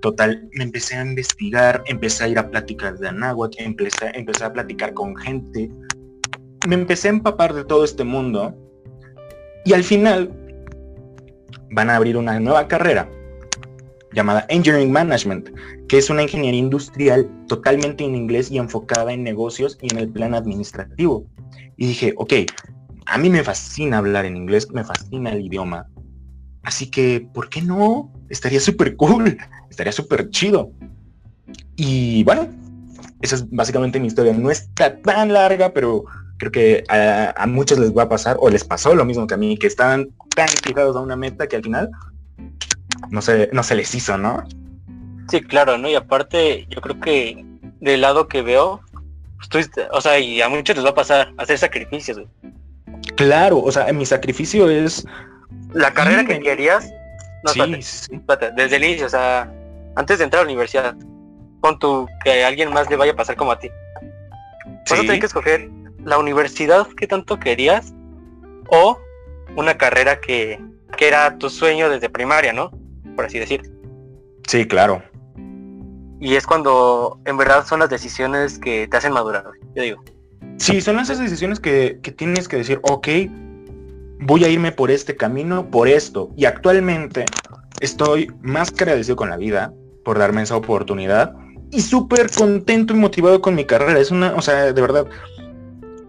[0.00, 4.52] Total, me empecé a investigar, empecé a ir a pláticas de Anáhuac, empecé, empecé a
[4.54, 5.70] platicar con gente,
[6.66, 8.56] me empecé a empapar de todo este mundo
[9.66, 10.32] y al final
[11.72, 13.06] van a abrir una nueva carrera
[14.12, 15.50] llamada Engineering Management,
[15.86, 20.08] que es una ingeniería industrial totalmente en inglés y enfocada en negocios y en el
[20.08, 21.26] plan administrativo.
[21.76, 22.32] Y dije, ok,
[23.04, 25.86] a mí me fascina hablar en inglés, me fascina el idioma.
[26.64, 28.10] Así que, ¿por qué no?
[28.28, 29.38] Estaría súper cool
[29.74, 30.70] estaría súper chido.
[31.76, 32.48] Y bueno,
[33.20, 34.32] esa es básicamente mi historia.
[34.32, 36.04] No está tan larga, pero
[36.38, 39.36] creo que a, muchos les va a pasar, o les pasó lo mismo que a
[39.36, 41.90] mí, que estaban tan fijados a una meta que al final
[43.10, 44.44] no se, no se les hizo, ¿no?
[45.28, 45.88] Sí, claro, ¿no?
[45.88, 47.44] Y aparte, yo creo que
[47.80, 48.80] del lado que veo,
[49.42, 52.20] estoy, o sea, y a muchos les va a pasar hacer sacrificios,
[53.16, 55.04] Claro, o sea, mi sacrificio es...
[55.74, 56.90] La carrera que querías...
[57.42, 58.22] No, sí, sí.
[58.56, 59.52] desde el inicio, o sea,
[59.96, 60.94] antes de entrar a la universidad,
[61.60, 63.68] pon tu que a alguien más le vaya a pasar como a ti.
[64.90, 65.02] A Sí.
[65.02, 65.68] tener que escoger
[66.04, 67.92] la universidad que tanto querías
[68.68, 68.98] o
[69.56, 70.58] una carrera que,
[70.96, 72.70] que era tu sueño desde primaria, ¿no?
[73.14, 73.62] Por así decir.
[74.46, 75.02] Sí, claro.
[76.20, 80.04] Y es cuando en verdad son las decisiones que te hacen madurar, yo digo.
[80.56, 83.08] Sí, son esas decisiones que, que tienes que decir, ok,
[84.24, 86.30] voy a irme por este camino, por esto.
[86.36, 87.26] Y actualmente
[87.80, 89.72] estoy más que agradecido con la vida
[90.04, 91.34] por darme esa oportunidad
[91.70, 93.98] y súper contento y motivado con mi carrera.
[93.98, 95.06] Es una, o sea, de verdad,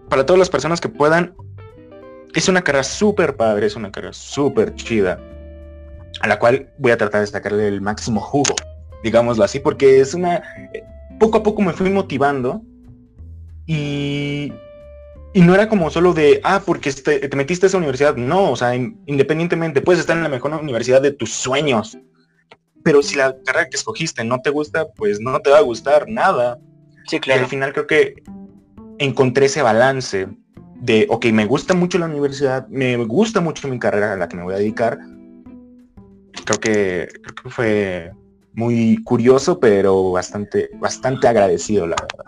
[0.08, 1.34] para todas las personas que puedan,
[2.34, 5.20] es una carrera súper padre, es una carrera súper chida,
[6.20, 8.54] a la cual voy a tratar de sacarle el máximo jugo,
[9.02, 10.36] digámoslo así, porque es una,
[10.72, 10.82] eh,
[11.18, 12.62] poco a poco me fui motivando
[13.66, 14.52] y,
[15.36, 18.16] y no era como solo de, ah, porque este- te metiste a esa universidad.
[18.16, 21.98] No, o sea, in- independientemente, puedes estar en la mejor universidad de tus sueños.
[22.82, 26.08] Pero si la carrera que escogiste no te gusta, pues no te va a gustar
[26.08, 26.58] nada.
[27.06, 27.48] Sí, Y al claro.
[27.48, 28.22] final creo que
[28.96, 30.26] encontré ese balance
[30.76, 34.36] de, ok, me gusta mucho la universidad, me gusta mucho mi carrera a la que
[34.38, 34.98] me voy a dedicar.
[36.46, 38.10] Creo que, creo que fue
[38.54, 42.24] muy curioso, pero bastante, bastante agradecido, la verdad.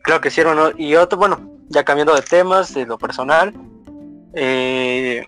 [0.00, 0.70] Creo que sí, hermano.
[0.78, 3.52] Y otro, bueno, ya cambiando de temas, de lo personal.
[4.34, 5.26] eh,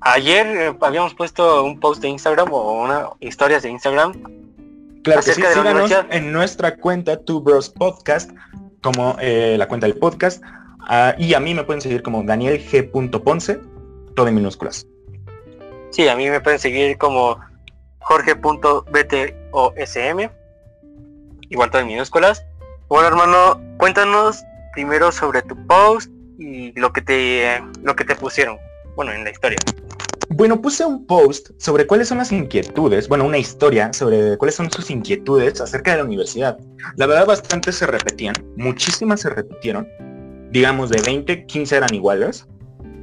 [0.00, 4.12] ayer eh, habíamos puesto un post de Instagram o una historias de Instagram.
[5.02, 8.30] Claro que sí, Acerca de la síganos en nuestra cuenta Two Bros Podcast,
[8.82, 10.42] como eh, la cuenta del podcast.
[10.88, 12.90] ah, y a mí me pueden seguir como Daniel G.
[12.90, 13.58] Ponce,
[14.14, 14.86] todo en minúsculas.
[15.90, 17.38] Sí, a mí me pueden seguir como
[18.00, 20.30] jorge.btosm.
[21.48, 22.44] Igual todo en minúsculas.
[22.88, 28.58] Bueno, hermano, cuéntanos primero sobre tu post y lo que te lo que te pusieron.
[28.96, 29.58] Bueno, en la historia.
[30.28, 34.70] Bueno, puse un post sobre cuáles son las inquietudes, bueno, una historia sobre cuáles son
[34.70, 36.58] sus inquietudes acerca de la universidad.
[36.96, 39.88] La verdad, bastante se repetían, muchísimas se repitieron.
[40.52, 42.46] Digamos, de 20, 15 eran iguales.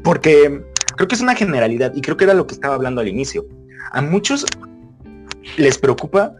[0.03, 0.63] Porque
[0.95, 3.45] creo que es una generalidad y creo que era lo que estaba hablando al inicio.
[3.91, 4.45] A muchos
[5.57, 6.33] les preocupa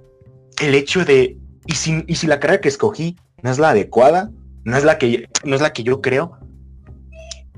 [0.62, 4.32] el hecho de, ¿y si, y si la carrera que escogí no es la adecuada?
[4.68, 6.38] ¿No es la que, no es la que yo creo?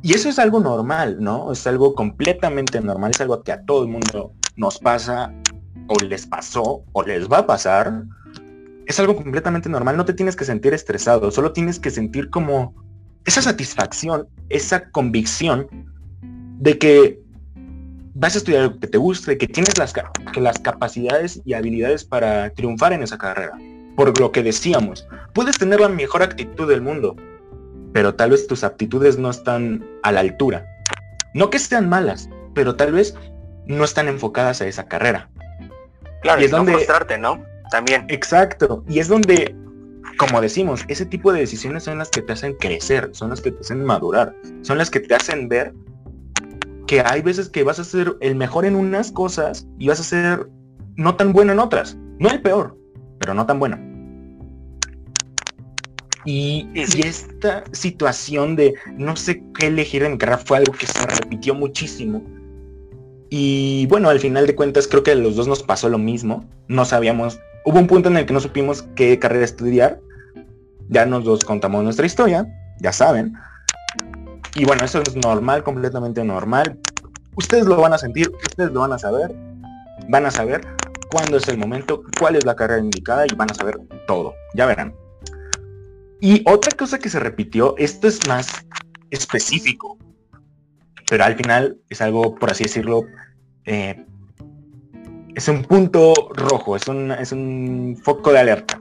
[0.03, 1.51] Y eso es algo normal, ¿no?
[1.51, 5.33] Es algo completamente normal, es algo que a todo el mundo nos pasa,
[5.87, 8.03] o les pasó, o les va a pasar.
[8.85, 12.75] Es algo completamente normal, no te tienes que sentir estresado, solo tienes que sentir como
[13.25, 15.67] esa satisfacción, esa convicción
[16.59, 17.19] de que
[18.13, 19.95] vas a estudiar algo que te guste, que tienes las,
[20.31, 23.57] que las capacidades y habilidades para triunfar en esa carrera.
[23.99, 27.17] Por lo que decíamos, puedes tener la mejor actitud del mundo,
[27.91, 30.65] pero tal vez tus aptitudes no están a la altura.
[31.33, 33.13] No que sean malas, pero tal vez
[33.65, 35.29] no están enfocadas a esa carrera.
[36.21, 37.43] Claro, Y es no donde- frustrarte, ¿no?
[37.71, 38.05] También.
[38.07, 38.85] Exacto.
[38.87, 39.53] Y es donde,
[40.17, 43.51] como decimos, ese tipo de decisiones son las que te hacen crecer, son las que
[43.51, 45.73] te hacen madurar, son las que te hacen ver
[46.87, 50.03] que hay veces que vas a ser el mejor en unas cosas y vas a
[50.03, 50.47] ser
[50.95, 51.97] no tan bueno en otras.
[52.17, 52.77] No el peor,
[53.19, 53.88] pero no tan bueno.
[56.25, 61.05] Y, esta situación de no sé qué elegir de mi carrera fue algo que se
[61.05, 62.21] repitió muchísimo.
[63.29, 66.45] Y bueno, al final de cuentas creo que a los dos nos pasó lo mismo.
[66.67, 69.99] No sabíamos, hubo un punto en el que no supimos qué carrera estudiar.
[70.89, 72.47] Ya nos dos contamos nuestra historia,
[72.79, 73.33] ya saben.
[74.55, 76.79] Y bueno, eso es normal, completamente normal.
[77.35, 79.33] Ustedes lo van a sentir, ustedes lo van a saber.
[80.07, 80.61] Van a saber
[81.11, 84.33] cuándo es el momento, cuál es la carrera indicada y van a saber todo.
[84.55, 84.93] Ya verán.
[86.21, 88.65] Y otra cosa que se repitió, esto es más
[89.09, 89.97] específico,
[91.09, 93.05] pero al final es algo, por así decirlo,
[93.65, 94.05] eh,
[95.35, 98.79] es un punto rojo, es un, es un foco de alerta.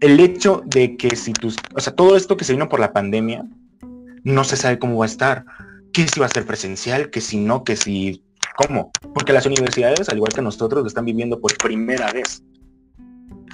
[0.00, 2.92] El hecho de que si tus, o sea, todo esto que se vino por la
[2.92, 3.44] pandemia,
[4.24, 5.44] no se sabe cómo va a estar,
[5.92, 8.24] que si va a ser presencial, que si no, que si,
[8.56, 12.42] cómo, porque las universidades, al igual que nosotros, lo están viviendo por primera vez.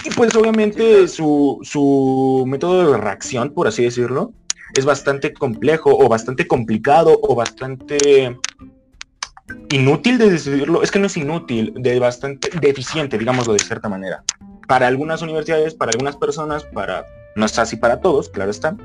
[0.03, 4.33] Y pues obviamente su, su método de reacción, por así decirlo,
[4.75, 8.37] es bastante complejo o bastante complicado o bastante
[9.69, 10.83] inútil de decirlo.
[10.83, 14.23] Es que no es inútil, de bastante deficiente, digámoslo de cierta manera.
[14.67, 18.75] Para algunas universidades, para algunas personas, para no es así para todos, claro está.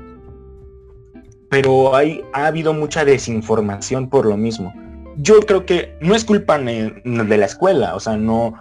[1.49, 4.73] Pero hay, ha habido mucha desinformación por lo mismo.
[5.17, 8.55] Yo creo que no es culpa de la escuela, o sea, no,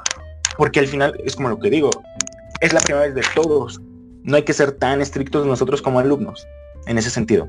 [0.57, 1.90] porque al final es como lo que digo,
[2.62, 3.80] es la primera vez de todos.
[4.22, 6.46] No hay que ser tan estrictos nosotros como alumnos,
[6.86, 7.48] en ese sentido.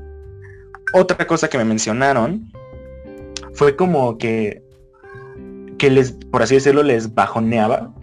[0.92, 2.52] otra cosa que me mencionaron
[3.54, 4.62] fue como que,
[5.78, 7.94] que les, por así decirlo, les bajoneaba.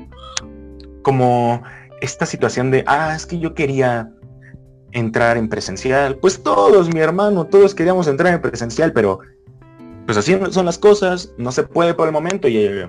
[1.03, 1.61] Como
[1.99, 4.09] esta situación de, ah, es que yo quería
[4.93, 6.15] entrar en presencial.
[6.17, 9.19] Pues todos, mi hermano, todos queríamos entrar en presencial, pero
[10.05, 12.85] pues así son las cosas, no se puede por el momento y...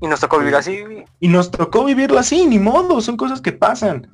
[0.00, 0.84] Y nos tocó vivir así.
[1.20, 4.08] Y nos tocó vivirlo así, ni modo, son cosas que pasan.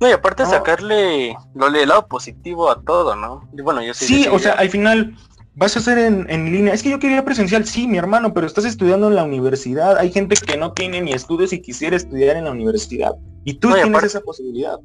[0.00, 3.48] No, y aparte sacarle lo del lado positivo a todo, ¿no?
[3.62, 5.16] bueno, yo Sí, o sea, al final
[5.54, 6.74] vas a hacer en, en, línea.
[6.74, 9.98] Es que yo quería presencial, sí, mi hermano, pero estás estudiando en la universidad.
[9.98, 13.12] Hay gente que no tiene ni estudios y quisiera estudiar en la universidad.
[13.44, 14.78] Y tú tienes esa posibilidad.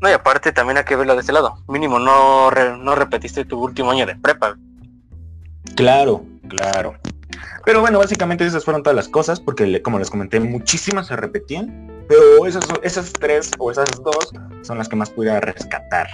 [0.00, 1.56] No, y aparte también hay que verlo de ese lado.
[1.66, 4.56] Mínimo, no, no repetiste tu último año de prepa.
[5.78, 6.96] Claro, claro.
[7.64, 12.04] Pero bueno, básicamente esas fueron todas las cosas, porque como les comenté, muchísimas se repetían.
[12.08, 16.08] Pero esas, esas tres o esas dos son las que más pudiera rescatar.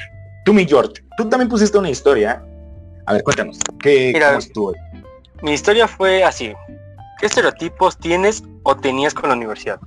[0.44, 2.44] Tú, mi George, tú también pusiste una historia.
[3.06, 4.74] A ver, cuéntanos, ¿qué Mira, estuvo?
[5.40, 6.52] Mi historia fue así.
[7.18, 9.80] ¿Qué estereotipos tienes o tenías con la universidad?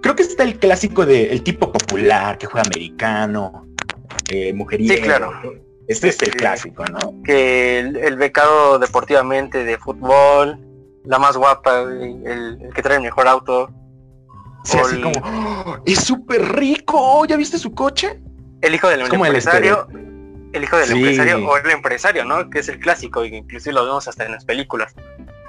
[0.00, 3.66] Creo que está el clásico de el tipo popular que juega americano,
[4.30, 4.94] eh, mujeriego.
[4.94, 5.30] Sí, claro.
[5.90, 7.20] Este es el clásico, ¿no?
[7.24, 10.56] Que el, becado deportivamente de fútbol,
[11.04, 13.72] la más guapa, el, que trae el mejor auto.
[14.62, 15.78] Sí, así como, ¡Oh!
[15.84, 18.20] es súper rico, ¿ya viste su coche?
[18.60, 19.88] El hijo del empresario,
[20.52, 22.48] el, hijo del empresario o el empresario, ¿no?
[22.50, 24.94] Que es el clásico, y inclusive lo vemos hasta en las películas.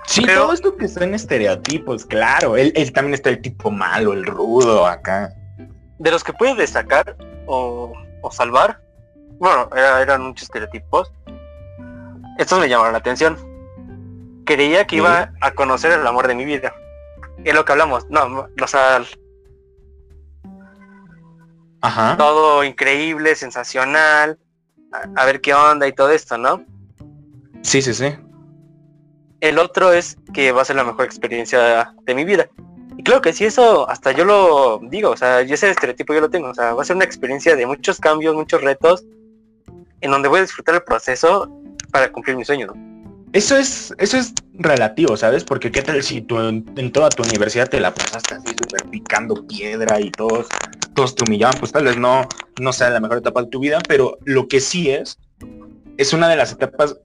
[0.07, 2.57] Sí, todo esto que son estereotipos, claro.
[2.57, 5.35] Él, también está el tipo malo, el rudo acá.
[5.99, 7.15] De los que puede destacar
[7.45, 8.81] o, o salvar,
[9.41, 11.11] bueno, eran muchos estereotipos.
[12.37, 13.35] Estos me llamaron la atención.
[14.45, 16.75] Creía que iba a conocer el amor de mi vida.
[17.43, 18.07] Es lo que hablamos.
[18.11, 19.03] No, o sea...
[21.81, 22.17] Ajá.
[22.17, 24.37] Todo increíble, sensacional.
[25.15, 26.63] A, ver qué onda y todo esto, ¿no?
[27.63, 28.15] Sí, sí, sí.
[29.39, 32.47] El otro es que va a ser la mejor experiencia de mi vida.
[32.95, 36.21] Y creo que si eso hasta yo lo digo, o sea, yo ese estereotipo yo
[36.21, 39.03] lo tengo, o sea, va a ser una experiencia de muchos cambios, muchos retos,
[40.01, 41.49] en donde voy a disfrutar el proceso
[41.91, 42.67] para cumplir mi sueño,
[43.33, 45.43] Eso es, eso es relativo, ¿sabes?
[45.43, 49.45] Porque qué tal si tú en, toda tu universidad te la pasaste así súper picando
[49.47, 50.47] piedra y todos,
[50.93, 52.27] todos te humillaban, pues tal vez no,
[52.59, 55.17] no sea la mejor etapa de tu vida, pero lo que sí es,
[55.97, 56.97] es una de las etapas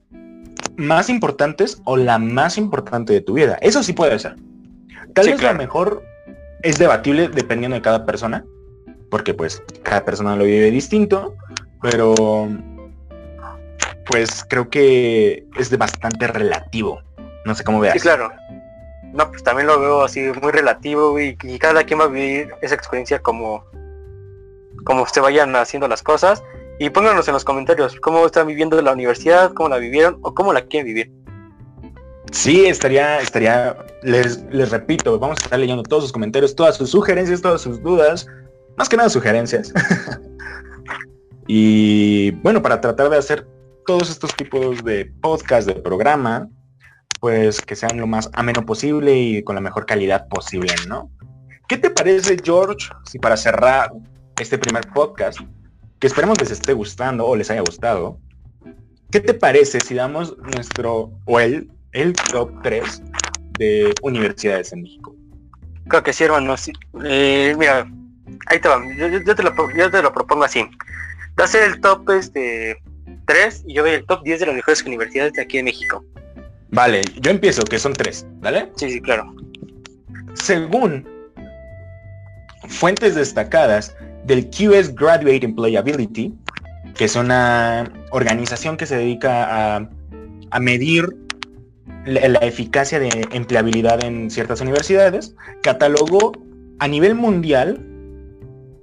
[0.75, 3.57] más importantes o la más importante de tu vida.
[3.61, 4.35] Eso sí puede ser.
[5.13, 6.03] Tal vez lo mejor
[6.61, 8.45] es debatible dependiendo de cada persona,
[9.09, 11.35] porque pues cada persona lo vive distinto,
[11.81, 12.49] pero
[14.09, 17.01] pues creo que es de bastante relativo.
[17.45, 17.93] No sé cómo veas.
[17.93, 18.31] Sí, claro.
[19.13, 22.75] No, pues también lo veo así muy relativo y, cada quien va a vivir esa
[22.75, 23.63] experiencia como
[24.83, 26.43] como se vayan haciendo las cosas
[26.79, 30.53] y pónganos en los comentarios cómo están viviendo la universidad, cómo la vivieron o cómo
[30.53, 31.11] la quieren vivir.
[32.31, 36.89] Sí, estaría, estaría, les, les repito, vamos a estar leyendo todos sus comentarios, todas sus
[36.91, 38.27] sugerencias, todas sus dudas,
[38.75, 39.73] más que nada sugerencias.
[41.47, 43.47] y bueno, para tratar de hacer
[43.87, 46.49] todos estos tipos de podcast, de programa,
[47.21, 51.09] pues que sean lo más ameno posible y con la mejor calidad posible, ¿no?
[51.69, 53.93] ¿Qué te parece, George, si para cerrar
[54.39, 55.39] este primer podcast,
[55.99, 58.19] que esperemos les esté gustando o les haya gustado,
[59.09, 63.01] ¿qué te parece si damos nuestro, o el, el top 3
[63.57, 65.15] de universidades en México?
[65.87, 66.55] Creo que sí, hermano.
[67.05, 67.89] Eh, mira,
[68.47, 68.83] ahí te va.
[68.97, 70.69] Yo, te lo, yo te lo propongo así.
[71.39, 72.81] Va a el top este,
[73.27, 76.03] 3 y yo doy el top 10 de las mejores universidades de aquí en México.
[76.69, 78.71] Vale, yo empiezo, que son 3, ¿vale?
[78.75, 79.33] Sí, sí, claro.
[80.33, 81.07] Según
[82.67, 86.33] fuentes destacadas del QS Graduate Employability,
[86.95, 89.89] que es una organización que se dedica a,
[90.51, 91.15] a medir
[92.05, 96.33] la, la, eficacia de empleabilidad en ciertas universidades, catalogó
[96.79, 97.79] a nivel mundial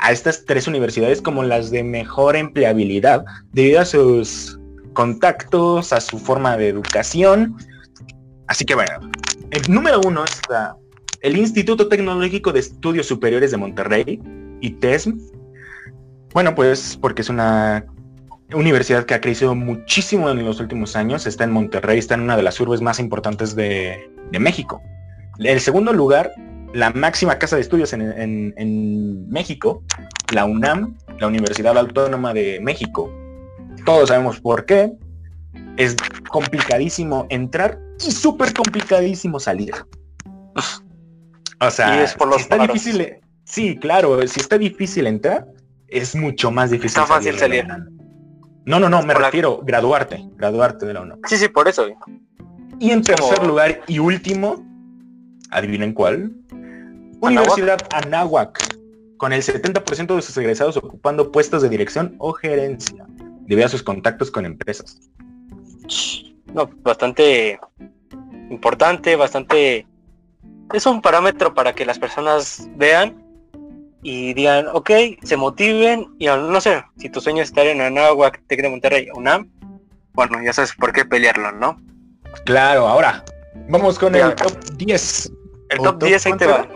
[0.04, 4.60] a estas tres universidades como las de mejor empleabilidad debido a sus
[4.92, 7.56] contactos, a su forma de educación.
[8.46, 8.92] Así que bueno,
[9.50, 10.76] el número uno está
[11.22, 14.20] el Instituto Tecnológico de Estudios Superiores de Monterrey,
[14.60, 15.18] ITESM.
[16.34, 17.86] Bueno, pues porque es una
[18.52, 22.36] universidad que ha crecido muchísimo en los últimos años, está en Monterrey, está en una
[22.36, 24.82] de las urbes más importantes de, de México.
[25.38, 26.30] El segundo lugar
[26.74, 29.82] la máxima casa de estudios en, México,
[30.32, 33.10] la UNAM, la Universidad Autónoma de México.
[33.86, 34.92] Todos sabemos por qué.
[35.76, 35.96] Es
[36.28, 39.72] complicadísimo entrar y súper complicadísimo salir.
[41.60, 43.20] O sea, es por los está difícil.
[43.44, 45.46] Sí, claro, si está difícil entrar,
[45.86, 47.66] es mucho más difícil está fácil salir.
[48.66, 51.20] No, no, no, me refiero graduarte, graduarte de la UNAM.
[51.26, 51.86] Sí, sí, por eso.
[52.80, 54.64] Y en tercer lugar y último,
[55.50, 56.32] adivinen cuál,
[57.24, 58.58] Universidad Anáhuac,
[59.16, 63.06] con el 70% de sus egresados ocupando puestos de dirección o gerencia,
[63.40, 65.00] debido a sus contactos con empresas.
[66.52, 67.58] No, bastante
[68.50, 69.86] importante, bastante...
[70.72, 73.22] Es un parámetro para que las personas vean
[74.02, 74.90] y digan, ok,
[75.22, 79.08] se motiven y no sé, si tu sueño es estar en Anáhuac, Tec de Monterrey,
[79.14, 79.50] UNAM,
[80.14, 81.80] bueno, ya sabes por qué pelearlo, ¿no?
[82.44, 83.24] Claro, ahora,
[83.68, 85.32] vamos con el top 10.
[85.70, 86.68] El top, 10 ahí te va.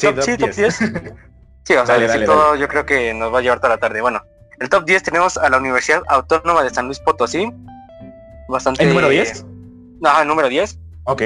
[0.00, 0.76] Sí, top, 10.
[1.64, 4.00] sí, o sea, decir todo yo creo que nos va a llevar toda la tarde.
[4.00, 4.22] Bueno,
[4.58, 7.52] el top 10 tenemos a la Universidad Autónoma de San Luis Potosí.
[8.48, 8.82] Bastante...
[8.82, 9.44] ¿El número 10?
[10.00, 10.78] No, el número 10.
[11.04, 11.22] Ok.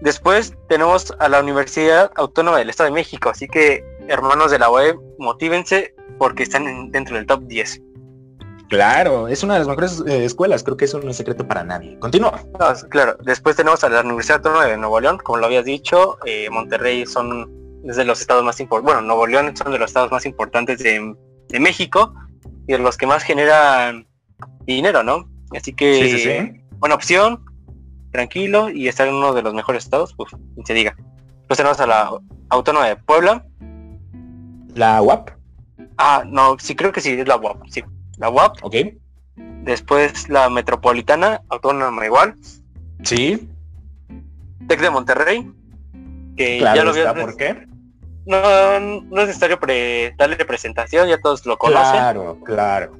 [0.00, 4.68] Después tenemos a la Universidad Autónoma del Estado de México, así que hermanos de la
[4.68, 7.80] web, motívense porque están dentro del top 10.
[8.72, 11.62] Claro, es una de las mejores eh, escuelas, creo que eso no es secreto para
[11.62, 11.98] nadie.
[11.98, 12.42] Continúa.
[12.88, 16.48] claro, después tenemos a la Universidad Autónoma de Nuevo León, como lo habías dicho, eh,
[16.48, 17.50] Monterrey son
[17.82, 21.14] de los estados más importantes, bueno, Nuevo León son de los estados más importantes de,
[21.60, 22.14] México
[22.66, 24.06] y de los que más generan
[24.64, 25.28] dinero, ¿no?
[25.54, 27.44] Así que, buena opción,
[28.10, 30.96] tranquilo y estar en uno de los mejores estados, pues, ni se diga.
[31.40, 32.10] Después tenemos a la
[32.48, 33.44] Autónoma de Puebla.
[34.74, 35.28] ¿La UAP?
[35.98, 37.84] Ah, no, sí creo que sí, es la UAP, sí
[38.22, 38.58] la UAP.
[38.62, 38.76] Ok.
[39.64, 42.36] Después la Metropolitana, autónoma igual.
[43.02, 43.50] Sí.
[44.68, 45.52] Tec de Monterrey.
[46.36, 47.12] Que ya lo vio.
[47.14, 47.66] ¿Por qué?
[48.24, 49.58] No, no es necesario
[50.16, 51.90] darle presentación, ya todos lo conocen.
[51.90, 52.96] Claro, claro.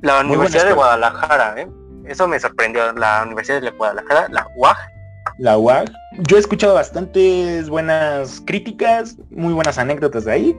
[0.00, 1.68] La Universidad de Guadalajara, ¿eh?
[2.06, 2.92] Eso me sorprendió.
[2.94, 4.78] La Universidad de Guadalajara, la UAG.
[5.38, 5.92] La UAG.
[6.20, 10.56] Yo he escuchado bastantes buenas críticas, muy buenas anécdotas de ahí.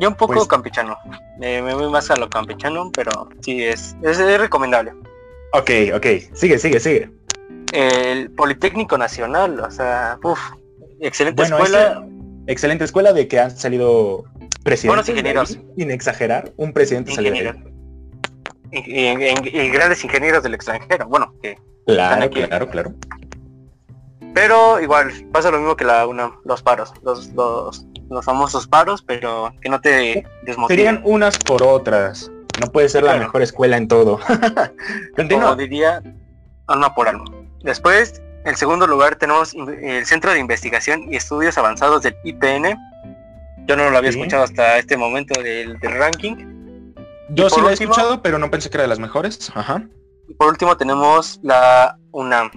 [0.00, 0.96] Yo un poco pues, campechano.
[1.38, 4.92] me voy más a lo campechano, pero sí es, es, recomendable.
[5.52, 6.06] Ok, ok.
[6.32, 7.10] Sigue, sigue, sigue.
[7.72, 10.40] El Politécnico Nacional, o sea, uff,
[11.00, 12.04] excelente escuela.
[12.46, 14.24] excelente escuela de que han salido
[14.64, 14.86] presidentes.
[14.86, 15.58] Buenos ingenieros.
[15.76, 17.34] sin exagerar, un presidente salió
[18.72, 22.94] y, grandes ingenieros del extranjero, bueno, que claro, claro, claro.
[24.32, 29.02] Pero igual, pasa lo mismo que la una, los paros, los, los los famosos paros,
[29.02, 30.76] pero que no te desmotiven.
[30.76, 32.30] Serían unas por otras.
[32.60, 34.18] No puede ser la mejor escuela en todo.
[35.16, 35.56] Continúa.
[35.56, 36.02] diría,
[36.66, 37.24] alma por alma.
[37.62, 42.76] Después, en segundo lugar, tenemos el Centro de Investigación y Estudios Avanzados del IPN.
[43.66, 46.94] Yo no lo había escuchado hasta este momento del, ranking.
[47.30, 49.50] Yo sí lo he escuchado, pero no pensé que era de las mejores.
[49.54, 49.84] Ajá.
[50.28, 52.50] Y por último tenemos la UNAM.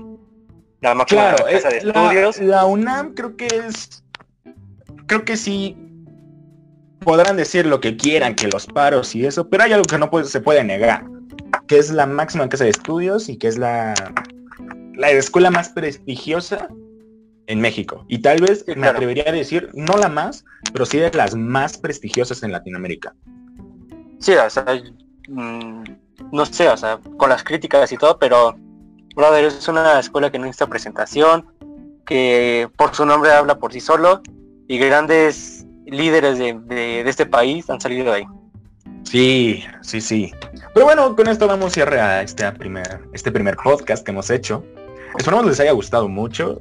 [0.81, 2.39] La máxima claro, casa de estudios.
[2.39, 4.02] La UNAM creo que es
[5.07, 5.77] creo que sí
[6.99, 10.09] podrán decir lo que quieran, que los paros y eso, pero hay algo que no
[10.23, 11.05] se puede negar,
[11.67, 13.93] que es la máxima casa de estudios y que es la,
[14.95, 16.69] la escuela más prestigiosa
[17.47, 18.05] en México.
[18.07, 21.77] Y tal vez me atrevería a decir, no la más, pero sí de las más
[21.77, 23.13] prestigiosas en Latinoamérica.
[24.19, 24.65] Sí, o sea,
[25.27, 25.83] mm,
[26.31, 28.55] no sé, o sea, con las críticas y todo, pero,
[29.15, 31.47] brother, es una escuela que no necesita presentación,
[32.05, 34.21] que por su nombre habla por sí solo
[34.67, 38.25] y grandes líderes de, este país han salido de ahí.
[39.03, 40.33] Sí, sí, sí.
[40.73, 44.65] Pero bueno, con esto damos cierre a este primer, este primer podcast que hemos hecho.
[45.17, 46.59] Esperamos les haya gustado mucho.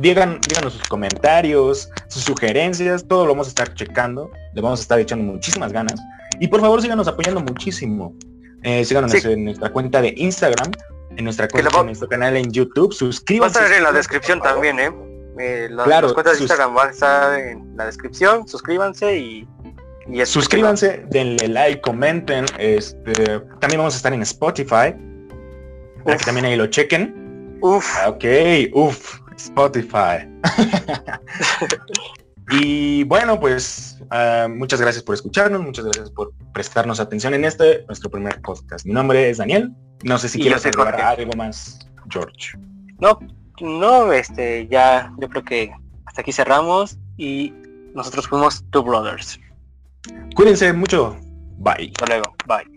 [0.00, 4.30] Digan, díganos sus comentarios, sus sugerencias, todo lo vamos a estar checando.
[4.54, 6.00] Le vamos a estar echando muchísimas ganas.
[6.40, 8.14] Y por favor síganos apoyando muchísimo.
[8.62, 10.72] Eh, síganos en nuestra cuenta de Instagram,
[11.16, 12.92] en nuestra cuenta, en nuestro canal en YouTube.
[12.92, 13.58] Suscríbanse.
[13.58, 14.90] Va a estar en la descripción también, ¿eh?
[15.38, 19.48] Eh, las, cuentas de Instagram van a estar en la descripción, suscríbanse y,
[20.24, 24.94] suscríbanse, denle like, comenten, este también vamos a estar en Spotify
[26.04, 27.58] para que también ahí lo chequen.
[27.62, 27.96] Uf.
[28.06, 28.24] Ok,
[28.74, 30.28] uf, Spotify.
[32.50, 37.84] y bueno, pues ah, muchas gracias por escucharnos, muchas gracias por prestarnos atención en este,
[37.86, 38.84] nuestro primer podcast.
[38.84, 39.72] Mi nombre es Daniel.
[40.02, 41.78] No sé si quieres agregar algo más,
[42.10, 42.58] George.
[42.98, 43.18] No,
[43.62, 45.72] no, este, ya yo creo que
[46.04, 47.52] hasta aquí cerramos y
[47.94, 49.38] nosotros fuimos Two Brothers.
[50.34, 51.16] Cuídense mucho.
[51.58, 51.92] Bye.
[51.94, 52.34] Hasta luego.
[52.46, 52.71] Bye.